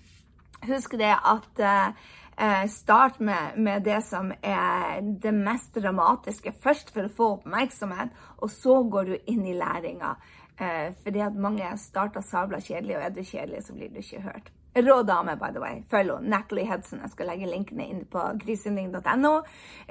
Husk 0.65 0.95
det 0.97 1.11
at 1.13 1.59
uh, 1.61 2.13
Eh, 2.37 2.67
start 2.67 3.19
med, 3.19 3.57
med, 3.57 3.83
det 3.83 4.01
som 4.03 4.31
er 4.41 4.99
det 5.01 5.31
mest 5.31 5.75
dramatiske 5.75 6.51
først, 6.63 6.91
for 6.91 7.07
å 7.07 7.13
få 7.17 7.29
oppmerksomhet, 7.37 8.11
og 8.43 8.51
så 8.51 8.81
går 8.91 9.11
du 9.11 9.31
inn 9.31 9.45
i 9.47 9.55
læringa. 9.55 10.15
Eh, 10.59 10.91
fordi 11.03 11.23
at 11.23 11.39
mange 11.39 11.69
starter 11.79 12.23
sabla 12.23 12.59
kjedelig, 12.59 12.97
og 12.97 13.07
er 13.07 13.15
du 13.15 13.23
kjedelig, 13.23 13.63
så 13.63 13.75
blir 13.75 13.93
du 13.93 14.01
ikke 14.03 14.23
hørt. 14.27 14.51
Rå 14.75 15.03
dame, 15.07 15.37
by 15.39 15.53
the 15.55 15.61
way. 15.63 15.83
Følg 15.87 16.11
henne. 16.11 16.29
Natalie 16.29 16.67
Hudson. 16.67 16.99
Jeg 16.99 17.13
skal 17.13 17.29
legge 17.31 17.47
linkene 17.47 17.85
inn 17.87 18.01
på 18.11 18.19
grisending.no 18.41 19.31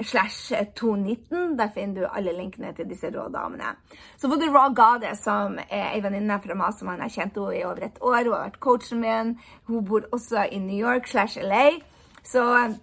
slash 0.02 0.52
219. 0.76 1.54
Der 1.57 1.70
finner 1.72 2.02
du 2.02 2.11
alle 2.11 2.35
linkene 2.37 2.74
til 2.76 2.90
disse 2.90 3.09
rå 3.09 3.24
damene. 3.33 3.78
Så 4.20 4.28
var 4.28 4.42
det 4.42 4.50
Raw 4.52 4.74
Gade, 4.76 5.14
som 5.16 5.57
er 5.70 5.94
ei 5.94 6.04
venninne 6.04 6.37
fra 6.44 6.59
Mastermann. 6.61 7.00
Jeg 7.07 7.16
kjente 7.16 7.40
henne 7.40 7.62
i 7.62 7.64
over 7.64 7.88
et 7.88 7.96
år. 8.02 8.28
Hun 8.28 8.37
har 8.37 8.44
vært 8.44 8.61
coachen 8.61 9.00
min. 9.00 9.35
Hun 9.72 9.88
bor 9.88 10.04
også 10.12 10.44
i 10.52 10.61
New 10.61 10.76
York 10.76 11.09
slash 11.09 11.40
LA. 11.40 11.80
Så 12.24 12.44
eh, 12.58 12.74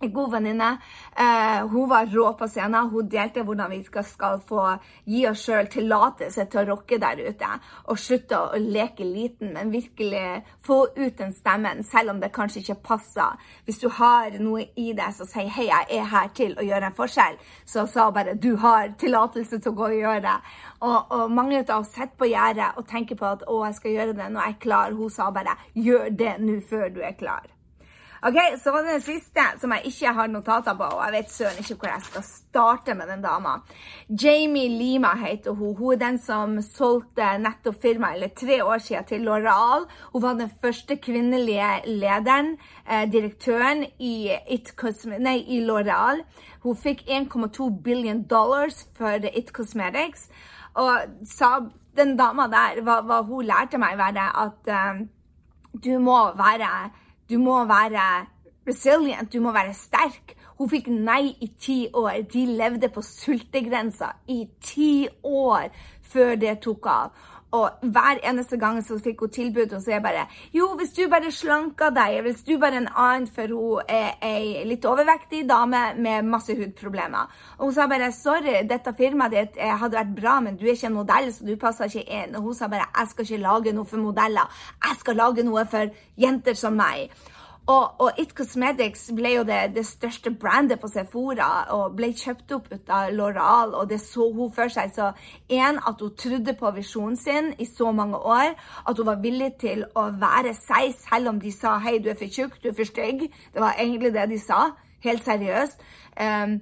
en 0.00 0.12
god 0.12 0.30
venninne. 0.30 0.76
Eh, 1.16 1.66
hun 1.66 1.88
var 1.88 2.06
rå 2.06 2.32
på 2.32 2.48
scenen. 2.48 2.90
Hun 2.90 3.08
delte 3.08 3.42
hvordan 3.42 3.70
vi 3.70 3.82
skal, 3.84 4.04
skal 4.04 4.40
få 4.48 4.64
gi 5.08 5.22
oss 5.28 5.44
sjøl 5.46 5.70
tillatelse 5.72 6.44
til 6.52 6.60
å 6.62 6.66
rocke 6.72 6.98
der 7.00 7.22
ute. 7.24 7.48
Og 7.88 8.00
slutte 8.00 8.38
å 8.38 8.60
leke 8.60 9.06
liten, 9.08 9.54
men 9.56 9.72
virkelig 9.72 10.42
få 10.66 10.82
ut 10.96 11.16
den 11.18 11.32
stemmen, 11.32 11.82
selv 11.84 12.12
om 12.12 12.20
det 12.20 12.32
kanskje 12.36 12.60
ikke 12.62 12.78
passer. 12.90 13.40
Hvis 13.64 13.80
du 13.80 13.88
har 13.88 14.36
noe 14.42 14.68
i 14.76 14.92
deg 14.92 15.16
som 15.16 15.26
sier 15.26 15.48
'hei, 15.48 15.68
jeg 15.70 16.00
er 16.00 16.04
her 16.12 16.28
til 16.34 16.54
å 16.58 16.66
gjøre 16.68 16.86
en 16.86 16.98
forskjell', 17.00 17.40
så 17.64 17.86
sa 17.86 18.04
hun 18.04 18.14
bare 18.14 18.34
'du 18.34 18.56
har 18.56 18.92
tillatelse 18.98 19.58
til 19.58 19.72
å 19.72 19.74
gå 19.74 19.84
og 19.84 20.00
gjøre 20.00 20.22
det'. 20.22 20.40
Og, 20.80 21.06
og 21.10 21.30
mange 21.30 21.64
av 21.68 21.80
oss 21.80 21.94
sitter 21.94 22.16
på 22.18 22.28
gjerdet 22.28 22.76
og 22.76 22.86
tenker 22.88 23.16
på 23.16 23.26
at 23.26 23.42
'å, 23.48 23.64
jeg 23.64 23.74
skal 23.74 23.90
gjøre 23.90 24.12
det 24.12 24.32
når 24.32 24.40
jeg 24.40 24.54
er 24.54 24.60
klar'. 24.60 24.96
Hun 24.96 25.10
sa 25.10 25.30
bare 25.30 25.56
'gjør 25.74 26.16
det 26.16 26.40
nå 26.40 26.60
før 26.60 26.88
du 26.88 27.00
er 27.00 27.12
klar'. 27.12 27.55
Ok, 28.22 28.36
Så 28.64 28.72
var 28.72 28.82
det 28.82 28.92
den 28.92 29.02
siste, 29.04 29.42
som 29.60 29.72
jeg 29.72 29.90
ikke 29.90 30.12
har 30.16 30.28
notater 30.32 30.74
på. 30.74 30.84
og 30.84 31.04
Jeg 31.04 31.12
vet 31.12 31.30
søren 31.30 31.58
ikke 31.60 31.74
hvor 31.74 31.90
jeg 31.90 32.02
skal 32.06 32.22
starte 32.24 32.94
med 32.94 33.10
den 33.12 33.22
dama. 33.22 33.58
Jamie 34.08 34.68
Lima 34.68 35.12
heter 35.20 35.52
hun. 35.52 35.76
Hun 35.76 35.92
er 35.92 35.98
den 36.00 36.18
som 36.18 36.56
solgte 36.62 37.36
nettopp 37.38 37.76
firmaet 37.82 38.16
eller 38.16 38.32
tre 38.32 38.64
år 38.64 38.78
siden 38.78 39.04
til 39.04 39.20
Loral. 39.20 39.84
Hun 40.12 40.22
var 40.22 40.34
den 40.40 40.50
første 40.62 40.96
kvinnelige 40.96 41.70
lederen, 41.86 42.56
eh, 42.88 43.04
direktøren 43.12 43.84
i, 43.98 44.32
It 44.48 44.72
i 45.46 45.60
Loral. 45.60 46.24
Hun 46.62 46.76
fikk 46.76 47.04
1,2 47.08 47.82
billion 47.82 48.22
dollars 48.22 48.86
for 48.96 49.12
It 49.34 49.52
Cosmetics. 49.52 50.28
Og 50.74 51.00
sa, 51.24 51.60
den 51.96 52.16
dama 52.16 52.46
der, 52.48 52.80
hva, 52.82 53.00
hva 53.02 53.22
hun 53.22 53.44
lærte 53.44 53.78
meg, 53.78 53.98
var 53.98 54.16
at 54.16 54.68
eh, 54.68 55.06
du 55.84 55.98
må 55.98 56.32
være 56.36 56.90
du 57.30 57.38
må 57.42 57.58
være 57.68 58.26
resilient, 58.68 59.32
du 59.32 59.40
må 59.40 59.52
være 59.54 59.74
sterk. 59.74 60.34
Hun 60.58 60.70
fikk 60.72 60.88
nei 60.88 61.34
i 61.44 61.50
ti 61.60 61.78
år. 61.94 62.22
De 62.32 62.46
levde 62.58 62.88
på 62.92 63.02
sultegrensa 63.04 64.14
i 64.32 64.46
ti 64.62 65.08
år 65.22 65.68
før 66.06 66.36
det 66.40 66.58
tok 66.64 66.88
av. 66.90 67.26
Og 67.56 67.86
hver 67.94 68.20
eneste 68.26 68.58
gang 68.60 68.80
så 68.84 68.98
fikk 69.02 69.24
hun 69.24 69.32
tilbud, 69.32 69.72
og 69.72 69.82
så 69.82 69.92
er 69.92 69.96
jeg 69.96 70.04
bare 70.04 70.24
Jo, 70.54 70.68
hvis 70.78 70.92
du 70.96 71.04
bare 71.12 71.32
slanker 71.32 71.92
deg, 71.96 72.18
hvis 72.26 72.42
du 72.46 72.56
bare 72.62 72.80
en 72.82 72.88
annen, 72.92 73.28
for 73.32 73.52
hun 73.52 73.92
er 73.92 74.16
ei 74.24 74.64
litt 74.68 74.84
overvektig 74.88 75.44
dame 75.48 75.82
med 75.96 76.26
masse 76.28 76.56
hudproblemer. 76.56 77.30
Og 77.58 77.68
hun 77.68 77.76
sa 77.76 77.86
bare 77.90 78.10
sorry, 78.14 78.58
dette 78.68 78.94
firmaet 78.98 79.36
ditt 79.36 79.60
eh, 79.60 79.72
hadde 79.72 79.98
vært 79.98 80.16
bra, 80.18 80.38
men 80.44 80.58
du 80.58 80.66
er 80.66 80.74
ikke 80.74 80.90
en 80.90 80.98
modell, 80.98 81.32
så 81.32 81.46
du 81.46 81.54
passer 81.60 81.90
ikke 81.90 82.20
inn. 82.20 82.36
Og 82.36 82.50
hun 82.50 82.58
sa 82.58 82.70
bare 82.72 82.90
jeg 82.90 83.12
skal 83.12 83.28
ikke 83.28 83.44
lage 83.44 83.76
noe 83.76 83.88
for 83.88 84.02
modeller, 84.02 84.60
jeg 84.84 85.00
skal 85.00 85.20
lage 85.22 85.46
noe 85.46 85.64
for 85.70 85.96
jenter 86.20 86.58
som 86.58 86.76
meg. 86.76 87.10
Og, 87.66 88.00
og, 88.00 88.10
It 88.18 88.30
Cosmetics 88.38 89.08
ble 89.16 89.32
jo 89.34 89.42
det, 89.46 89.72
det, 89.74 89.82
største 89.88 90.30
brandet 90.30 90.78
på 90.78 90.86
Sephora 90.86 91.48
og 91.74 91.96
ble 91.98 92.12
kjøpt 92.14 92.54
opp 92.54 92.68
ut 92.70 92.92
av 92.94 93.10
Loral, 93.10 93.74
og 93.74 93.88
det 93.90 93.98
så 94.04 94.28
hun 94.30 94.52
for 94.54 94.70
seg. 94.70 94.92
Så 94.94 95.08
en, 95.50 95.80
at 95.82 96.04
hun 96.04 96.14
trodde 96.14 96.54
på 96.60 96.70
visjonen 96.76 97.18
sin 97.18 97.50
i 97.58 97.66
så 97.66 97.90
mange 97.90 98.20
år. 98.22 98.54
At 98.86 99.02
hun 99.02 99.10
var 99.10 99.18
villig 99.24 99.56
til 99.58 99.82
å 99.98 100.06
være 100.14 100.54
seg, 100.54 100.94
selv 101.08 101.34
om 101.34 101.42
de 101.42 101.50
sa 101.52 101.78
'hei, 101.82 101.98
du 101.98 102.10
er 102.10 102.18
for 102.18 102.30
tjukk, 102.30 102.62
du 102.62 102.68
er 102.70 102.78
for 102.78 102.86
stygg'. 102.86 103.26
Det 103.54 103.60
var 103.60 103.74
egentlig 103.74 104.14
det 104.14 104.30
de 104.30 104.38
sa. 104.38 104.70
Helt 105.02 105.24
seriøst. 105.24 105.82
Um, 106.20 106.60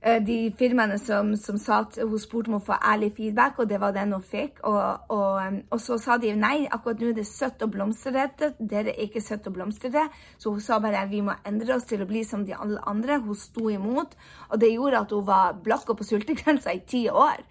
de 0.00 0.36
firmaene 0.56 0.96
som, 0.96 1.34
som 1.36 1.58
sa 1.60 1.82
at 1.84 1.98
hun 2.00 2.20
spurte 2.20 2.48
om 2.48 2.56
å 2.56 2.62
få 2.64 2.78
ærlig 2.80 3.10
feedback, 3.18 3.58
og 3.60 3.68
det 3.68 3.80
var 3.82 3.92
den 3.92 4.14
hun 4.16 4.24
fikk. 4.24 4.62
Og, 4.64 5.10
og, 5.12 5.58
og 5.68 5.82
så 5.82 5.98
sa 6.00 6.16
de 6.20 6.32
nei, 6.36 6.64
akkurat 6.72 7.02
nå 7.02 7.10
er 7.10 7.18
det 7.18 7.26
søtt 7.28 7.60
og 7.66 7.74
blomstrete. 7.74 8.54
Dere 8.58 8.94
er 8.94 9.02
ikke 9.04 9.20
søtt 9.24 9.50
og 9.50 9.58
blomstrete. 9.58 10.06
Så 10.40 10.54
hun 10.54 10.64
sa 10.64 10.80
bare 10.80 11.04
vi 11.10 11.20
må 11.26 11.36
endre 11.44 11.76
oss 11.76 11.84
til 11.90 12.00
å 12.00 12.08
bli 12.08 12.24
som 12.24 12.46
de 12.48 12.56
andre. 12.56 13.20
Hun 13.20 13.36
sto 13.36 13.68
imot, 13.68 14.16
og 14.48 14.62
det 14.62 14.72
gjorde 14.72 15.04
at 15.04 15.12
hun 15.12 15.28
var 15.28 15.60
blakk 15.60 15.92
og 15.92 16.00
på 16.00 16.08
sultegrensa 16.14 16.72
i 16.72 16.80
ti 16.88 17.04
år. 17.12 17.44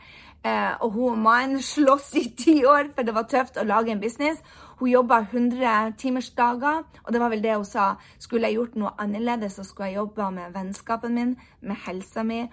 Eh, 0.45 0.73
og 0.79 0.91
hun 0.95 1.11
og 1.11 1.17
mannen 1.19 1.61
slåss 1.61 2.13
i 2.15 2.25
ti 2.37 2.63
år, 2.63 2.93
for 2.95 3.03
det 3.03 3.15
var 3.15 3.27
tøft 3.27 3.59
å 3.59 3.67
lage 3.67 3.91
en 3.91 3.99
business. 3.99 4.39
Hun 4.79 4.91
jobba 4.93 5.19
100 5.25 5.93
timersdager, 5.99 6.83
og 7.03 7.13
det 7.13 7.19
var 7.19 7.33
vel 7.33 7.43
det 7.43 7.57
hun 7.57 7.67
sa. 7.67 7.91
Skulle 8.19 8.47
jeg 8.47 8.59
gjort 8.59 8.77
noe 8.79 8.95
annerledes, 8.97 9.57
så 9.59 9.67
skulle 9.67 9.91
jeg 9.91 9.99
jobba 9.99 10.29
med 10.31 10.55
vennskapen 10.55 11.15
min, 11.15 11.35
med 11.59 11.81
helsa 11.87 12.23
mi 12.23 12.45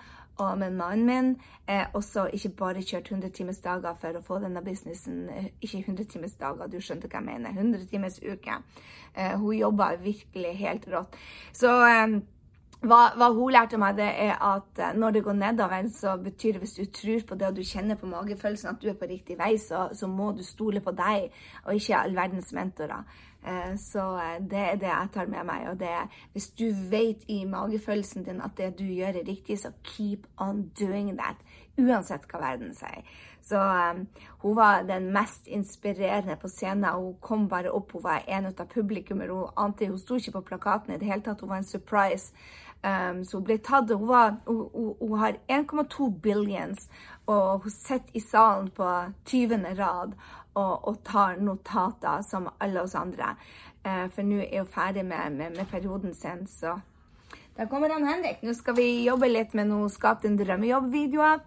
og 0.42 0.58
med 0.58 0.74
mannen 0.76 1.06
min. 1.06 1.30
Eh, 1.68 1.86
også 1.94 2.26
ikke 2.34 2.48
bare 2.58 2.82
kjørt 2.82 3.10
100 3.10 3.30
timers 3.34 3.62
dager 3.62 3.94
for 4.00 4.18
å 4.18 4.22
få 4.22 4.40
denne 4.42 4.62
businessen. 4.64 5.28
Eh, 5.30 5.48
ikke 5.62 5.84
100 5.86 6.10
timers 6.12 6.36
dager, 6.40 6.66
du 6.66 6.80
skjønte 6.80 7.08
hva 7.08 7.22
jeg 7.22 7.28
mener. 7.30 7.54
100 7.54 7.86
timers 7.90 8.18
uke. 8.22 8.58
Eh, 9.14 9.34
hun 9.38 9.56
jobba 9.56 9.94
virkelig 10.02 10.56
helt 10.58 10.88
rått. 10.92 11.16
Så 11.56 11.72
eh, 11.86 12.18
hva, 12.90 13.12
hva, 13.18 13.30
hun 13.34 13.52
lærte 13.54 13.78
meg, 13.80 13.96
det 13.98 14.08
er 14.26 14.34
at 14.42 14.80
eh, 14.82 14.96
når 14.98 15.16
det 15.16 15.22
går 15.26 15.38
nedover, 15.38 15.88
så 15.94 16.16
betyr 16.22 16.56
det 16.56 16.64
hvis 16.64 16.76
du 16.78 16.84
tror 16.98 17.22
på 17.28 17.38
det 17.38 17.48
og 17.48 17.56
du 17.56 17.62
kjenner 17.66 17.98
på 18.00 18.10
magefølelsen 18.10 18.72
at 18.72 18.82
du 18.82 18.90
er 18.90 18.98
på 18.98 19.08
riktig 19.10 19.38
vei, 19.38 19.54
så, 19.60 19.88
så 19.94 20.08
må 20.10 20.32
du 20.36 20.42
stole 20.46 20.82
på 20.84 20.94
deg 20.96 21.30
og 21.64 21.74
ikke 21.74 22.02
all 22.02 22.16
verdens 22.16 22.52
mentorer. 22.56 23.04
Eh, 23.46 23.76
så 23.78 24.16
eh, 24.18 24.40
det 24.50 24.58
er 24.58 24.80
det 24.80 24.90
jeg 24.90 25.12
tar 25.14 25.30
med 25.30 25.44
meg. 25.46 25.68
Og 25.70 25.78
det 25.80 25.88
er 25.88 26.10
hvis 26.32 26.48
du 26.58 26.66
vet 26.90 27.22
i 27.30 27.44
magefølelsen 27.46 28.26
din 28.26 28.42
at 28.42 28.56
det 28.58 28.74
du 28.78 28.84
gjør, 28.84 29.20
er 29.20 29.28
riktig, 29.28 29.58
så 29.58 29.70
keep 29.84 30.26
on 30.38 30.68
doing 30.80 31.14
that. 31.18 31.38
Uansett 31.78 32.26
hva 32.30 32.40
verden 32.40 32.74
sier. 32.74 33.04
Så 33.46 33.60
um, 33.60 34.06
hun 34.42 34.56
var 34.56 34.82
den 34.82 35.12
mest 35.14 35.46
inspirerende 35.46 36.36
på 36.36 36.48
scenen. 36.48 36.88
Hun 36.90 37.14
kom 37.20 37.48
bare 37.48 37.70
opp, 37.70 37.92
hun 37.92 38.02
var 38.02 38.24
en 38.26 38.46
av 38.46 38.66
publikummer. 38.72 39.30
Hun 39.30 39.52
ante, 39.56 39.86
hun 39.86 39.98
sto 39.98 40.16
ikke 40.18 40.38
på 40.38 40.46
plakaten 40.48 40.94
i 40.94 40.98
det 40.98 41.06
hele 41.06 41.22
tatt, 41.22 41.40
hun 41.40 41.52
var 41.52 41.62
en 41.62 41.68
surprise. 41.68 42.32
Um, 42.86 43.24
så 43.24 43.40
hun 43.40 43.46
ble 43.48 43.56
tatt. 43.58 43.90
Hun, 43.90 44.06
var, 44.06 44.36
hun, 44.46 44.92
hun, 45.00 45.14
har 45.18 45.38
1,2 45.50 46.10
billions, 46.22 46.86
og 47.26 47.64
hun 47.64 47.72
sitter 47.72 48.14
i 48.14 48.22
salen 48.22 48.68
på 48.70 48.90
20. 49.26 49.64
rad 49.78 50.12
og, 50.54 50.88
og, 50.88 51.00
tar 51.04 51.40
notater 51.42 52.22
som 52.22 52.46
alle 52.62 52.84
oss 52.84 52.94
andre. 52.94 53.34
Uh, 53.82 54.06
for 54.12 54.22
nå 54.26 54.38
er 54.44 54.62
hun 54.62 54.70
ferdig 54.70 55.02
med, 55.08 55.34
med, 55.34 55.58
med 55.58 55.66
perioden 55.72 56.14
sin, 56.14 56.46
så 56.46 56.78
da 57.56 57.66
kommer 57.66 57.90
han 57.90 58.06
Henrik. 58.06 58.42
Nå 58.44 58.54
skal 58.54 58.76
vi 58.76 59.06
jobbe 59.06 59.32
litt 59.32 59.54
med 59.56 59.70
noe 59.70 59.90
Skap 59.90 60.22
din 60.22 60.36
drømmejobb-videoer. 60.38 61.42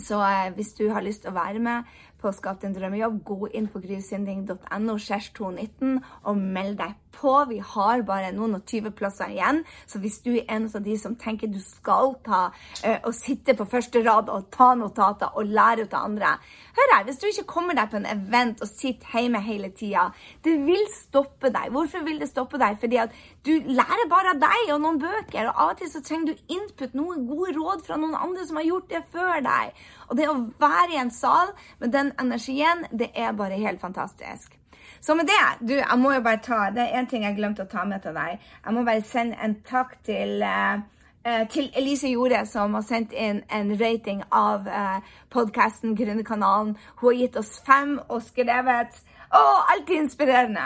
Så 0.00 0.18
uh, 0.18 0.50
hvis 0.56 0.74
du 0.74 0.88
har 0.90 1.04
lyst 1.06 1.22
til 1.22 1.30
å 1.30 1.38
være 1.38 1.62
med 1.62 1.94
på 2.24 2.32
Skap 2.32 2.62
din 2.62 2.74
drømmejobb, 2.76 3.20
gå 3.28 3.52
inn 3.52 3.68
på 3.68 3.82
grysynding.no 3.84 4.98
219 4.98 5.98
og 6.24 6.36
meld 6.40 6.78
deg 6.80 6.94
på. 7.14 7.34
Vi 7.50 7.60
har 7.62 8.02
bare 8.06 8.32
noen 8.34 8.58
og 8.58 8.64
20 8.66 8.94
plasser 8.98 9.32
igjen, 9.34 9.62
så 9.86 10.00
hvis 10.02 10.20
du 10.24 10.32
er 10.34 10.48
en 10.56 10.66
av 10.66 10.82
de 10.84 10.96
som 10.98 11.16
tenker 11.20 11.52
du 11.52 11.60
skal 11.62 12.16
ta 12.26 12.46
uh, 12.50 12.98
og 13.04 13.12
sitte 13.16 13.56
på 13.58 13.68
første 13.70 14.02
rad 14.06 14.32
og 14.32 14.48
ta 14.54 14.72
notater 14.78 15.36
og 15.38 15.50
lære 15.50 15.86
ut 15.86 15.94
av 15.94 16.08
andre 16.10 16.36
Hør 16.74 16.90
her, 16.90 17.04
hvis 17.06 17.20
du 17.22 17.28
ikke 17.28 17.46
kommer 17.46 17.76
deg 17.78 17.90
på 17.92 18.00
en 18.00 18.08
event 18.10 18.62
og 18.64 18.66
sitter 18.66 19.12
hjemme 19.14 19.38
hele 19.44 19.68
tida, 19.78 20.08
det 20.42 20.56
vil 20.66 20.82
stoppe 20.90 21.52
deg. 21.54 21.68
Hvorfor 21.70 22.02
vil 22.02 22.18
det 22.18 22.26
stoppe 22.26 22.58
deg? 22.58 22.80
Fordi 22.82 22.98
at 22.98 23.14
du 23.46 23.52
lærer 23.68 24.08
bare 24.10 24.32
av 24.32 24.40
deg 24.42 24.72
og 24.74 24.80
noen 24.82 24.98
bøker, 24.98 25.52
og 25.52 25.52
av 25.54 25.74
og 25.74 25.78
til 25.78 25.92
så 25.92 26.02
trenger 26.02 26.32
du 26.32 26.56
input, 26.56 26.96
noen 26.98 27.28
gode 27.28 27.54
råd 27.54 27.84
fra 27.86 27.98
noen 28.00 28.16
andre 28.18 28.46
som 28.48 28.58
har 28.58 28.66
gjort 28.66 28.90
det 28.90 29.04
før 29.14 29.44
deg. 29.46 29.84
Og 30.08 30.16
det 30.18 30.28
å 30.30 30.36
være 30.60 30.94
i 30.94 31.00
en 31.02 31.12
sal 31.14 31.54
med 31.80 31.92
den 31.94 32.12
energien, 32.20 32.86
det 32.90 33.10
er 33.14 33.32
bare 33.36 33.60
helt 33.60 33.80
fantastisk. 33.80 34.58
Så 35.00 35.14
med 35.14 35.28
det 35.28 35.68
du, 35.68 35.74
jeg 35.74 35.98
må 36.00 36.12
jo 36.12 36.20
bare 36.24 36.40
ta, 36.44 36.70
Det 36.70 36.82
er 36.82 37.00
én 37.00 37.08
ting 37.08 37.24
jeg 37.24 37.36
glemte 37.36 37.64
å 37.64 37.68
ta 37.68 37.84
med 37.84 38.02
til 38.02 38.14
deg. 38.16 38.40
Jeg 38.64 38.74
må 38.74 38.84
bare 38.84 39.02
sende 39.04 39.36
en 39.42 39.56
takk 39.64 39.96
til 40.04 40.42
uh, 40.42 40.80
til 41.48 41.70
Elise 41.76 42.08
Jorde, 42.08 42.46
som 42.46 42.74
har 42.76 42.84
sendt 42.84 43.12
inn 43.12 43.42
en 43.48 43.72
rating 43.80 44.22
av 44.30 44.68
uh, 44.68 45.00
podkasten 45.32 45.96
Gründerkanalen. 45.96 46.76
Hun 47.00 47.08
har 47.08 47.20
gitt 47.20 47.36
oss 47.36 47.58
fem 47.64 47.98
og 48.08 48.22
skrevet 48.22 49.00
Å, 49.34 49.42
alltid 49.72 49.98
inspirerende! 49.98 50.64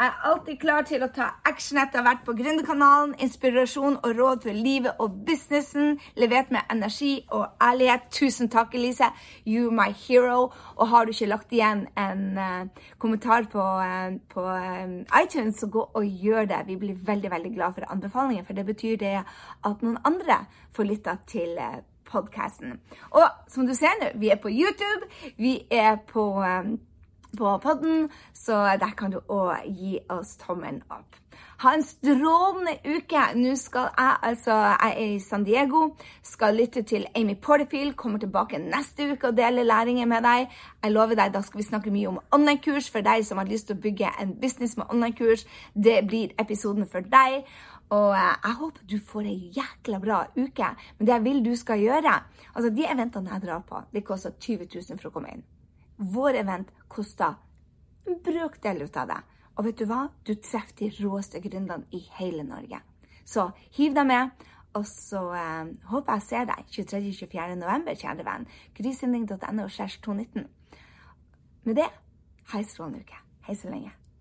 Jeg 0.00 0.08
er 0.08 0.24
alltid 0.30 0.56
klar 0.60 0.84
til 0.88 1.02
å 1.04 1.10
ta 1.12 1.26
action 1.48 1.78
etter 1.80 2.00
hvert 2.04 2.22
på 2.24 2.32
Gründerkanalen. 2.36 3.14
Inspirasjon 3.20 3.98
og 4.00 4.16
råd 4.16 4.42
for 4.46 4.56
livet 4.56 5.00
og 5.00 5.18
businessen. 5.26 5.94
Levert 6.20 6.52
med 6.52 6.68
energi 6.72 7.18
og 7.36 7.60
ærlighet. 7.64 8.08
Tusen 8.16 8.48
takk, 8.52 8.76
Elise. 8.76 9.10
You're 9.44 9.72
my 9.72 9.90
hero. 10.06 10.50
Og 10.76 10.88
har 10.88 11.04
du 11.04 11.12
ikke 11.12 11.28
lagt 11.28 11.52
igjen 11.52 11.86
en 12.00 12.26
uh, 12.36 12.88
kommentar 13.00 13.48
på, 13.52 13.60
uh, 13.60 14.16
på 14.32 14.44
um, 14.48 14.98
iTunes, 15.20 15.60
så 15.60 15.68
gå 15.72 15.84
og 15.84 16.24
gjør 16.24 16.48
det. 16.48 16.64
Vi 16.68 16.80
blir 16.80 17.00
veldig 17.12 17.32
veldig 17.36 17.54
glad 17.56 17.76
for 17.76 17.88
anbefalingen, 17.92 18.44
for 18.48 18.56
det 18.56 18.66
betyr 18.68 19.00
det 19.00 19.16
at 19.20 19.84
noen 19.84 20.00
andre 20.04 20.42
får 20.76 20.92
lytta 20.92 21.16
til 21.28 21.56
uh, 21.60 21.80
podkasten. 22.08 22.76
Og 23.16 23.26
som 23.48 23.68
du 23.68 23.76
ser 23.76 24.00
nå, 24.00 24.14
vi 24.20 24.32
er 24.32 24.40
på 24.40 24.52
YouTube. 24.52 25.12
Vi 25.36 25.58
er 25.70 26.00
på 26.08 26.30
um, 26.40 26.78
på 27.36 27.58
podden, 27.62 28.10
så 28.34 28.64
der 28.80 28.94
kan 28.96 29.12
du 29.14 29.20
òg 29.28 29.66
gi 29.66 29.98
oss 30.08 30.36
tommelen 30.40 30.82
opp. 30.90 31.20
Ha 31.60 31.74
en 31.76 31.82
strålende 31.84 32.72
uke. 32.88 33.22
Nå 33.36 33.50
skal 33.60 33.90
jeg 33.92 34.16
altså 34.30 34.54
Jeg 34.54 34.94
er 34.96 35.10
i 35.14 35.18
San 35.20 35.44
Diego. 35.44 35.96
Skal 36.22 36.56
lytte 36.56 36.82
til 36.82 37.04
Amy 37.14 37.34
Porterfield. 37.36 37.94
Kommer 37.96 38.18
tilbake 38.18 38.58
neste 38.58 39.10
uke 39.12 39.28
og 39.28 39.36
deler 39.36 39.62
læringer 39.68 40.06
med 40.06 40.24
deg. 40.24 40.48
Jeg 40.82 40.92
lover 40.92 41.14
deg, 41.14 41.34
Da 41.34 41.42
skal 41.42 41.58
vi 41.58 41.66
snakke 41.66 41.90
mye 41.90 42.08
om 42.08 42.18
online-kurs 42.32 42.90
for 42.90 43.00
deg 43.00 43.26
som 43.26 43.38
har 43.38 43.44
lyst 43.44 43.66
til 43.66 43.76
å 43.76 43.80
bygge 43.80 44.08
en 44.22 44.34
business 44.40 44.76
med 44.76 44.86
online-kurs. 44.88 45.44
Det 45.74 46.00
blir 46.08 46.32
episoden 46.38 46.88
for 46.88 47.00
deg. 47.00 47.44
Og 47.90 48.10
eh, 48.14 48.34
jeg 48.44 48.58
håper 48.62 48.90
du 48.90 48.98
får 49.12 49.28
ei 49.28 49.52
jækla 49.56 50.00
bra 50.00 50.24
uke. 50.36 50.74
Men 50.98 51.06
det 51.06 51.14
jeg 51.18 51.24
vil 51.24 51.44
du 51.44 51.56
skal 51.56 51.80
gjøre 51.80 52.22
Altså, 52.54 52.70
de 52.70 52.86
eventene 52.88 53.30
jeg 53.32 53.42
drar 53.42 53.60
på, 53.68 53.82
det 53.92 54.04
koster 54.04 54.30
20 54.40 54.66
000 54.74 54.98
for 54.98 55.10
å 55.10 55.12
komme 55.12 55.36
inn. 55.36 55.44
Vår 56.00 56.40
event 56.40 56.70
koster 56.88 57.36
en 58.08 58.16
brøkdel 58.24 58.86
ut 58.86 58.96
av 58.96 59.10
det. 59.10 59.18
Og 59.58 59.66
vet 59.66 59.82
du 59.82 59.84
hva? 59.90 60.06
Du 60.24 60.32
treffer 60.40 60.76
de 60.78 60.88
råeste 61.02 61.42
gründerne 61.44 61.84
i 61.92 62.00
hele 62.16 62.46
Norge. 62.46 62.80
Så 63.28 63.50
hiv 63.76 63.94
deg 63.96 64.08
med. 64.08 64.48
Og 64.78 64.86
så 64.86 65.20
eh, 65.34 65.72
håper 65.90 66.16
jeg 66.16 66.26
ser 66.28 66.44
deg 66.48 66.68
23.-24. 66.70 67.56
november, 67.58 67.98
kjære 67.98 68.26
venn. 68.26 68.46
Grysynding.no 68.78 69.66
219. 69.68 70.46
Med 71.66 71.82
det, 71.82 71.90
ha 72.52 72.60
ei 72.60 72.68
strålende 72.70 73.02
uke. 73.02 73.18
Hei 73.48 73.58
så 73.58 73.72
lenge. 73.72 73.99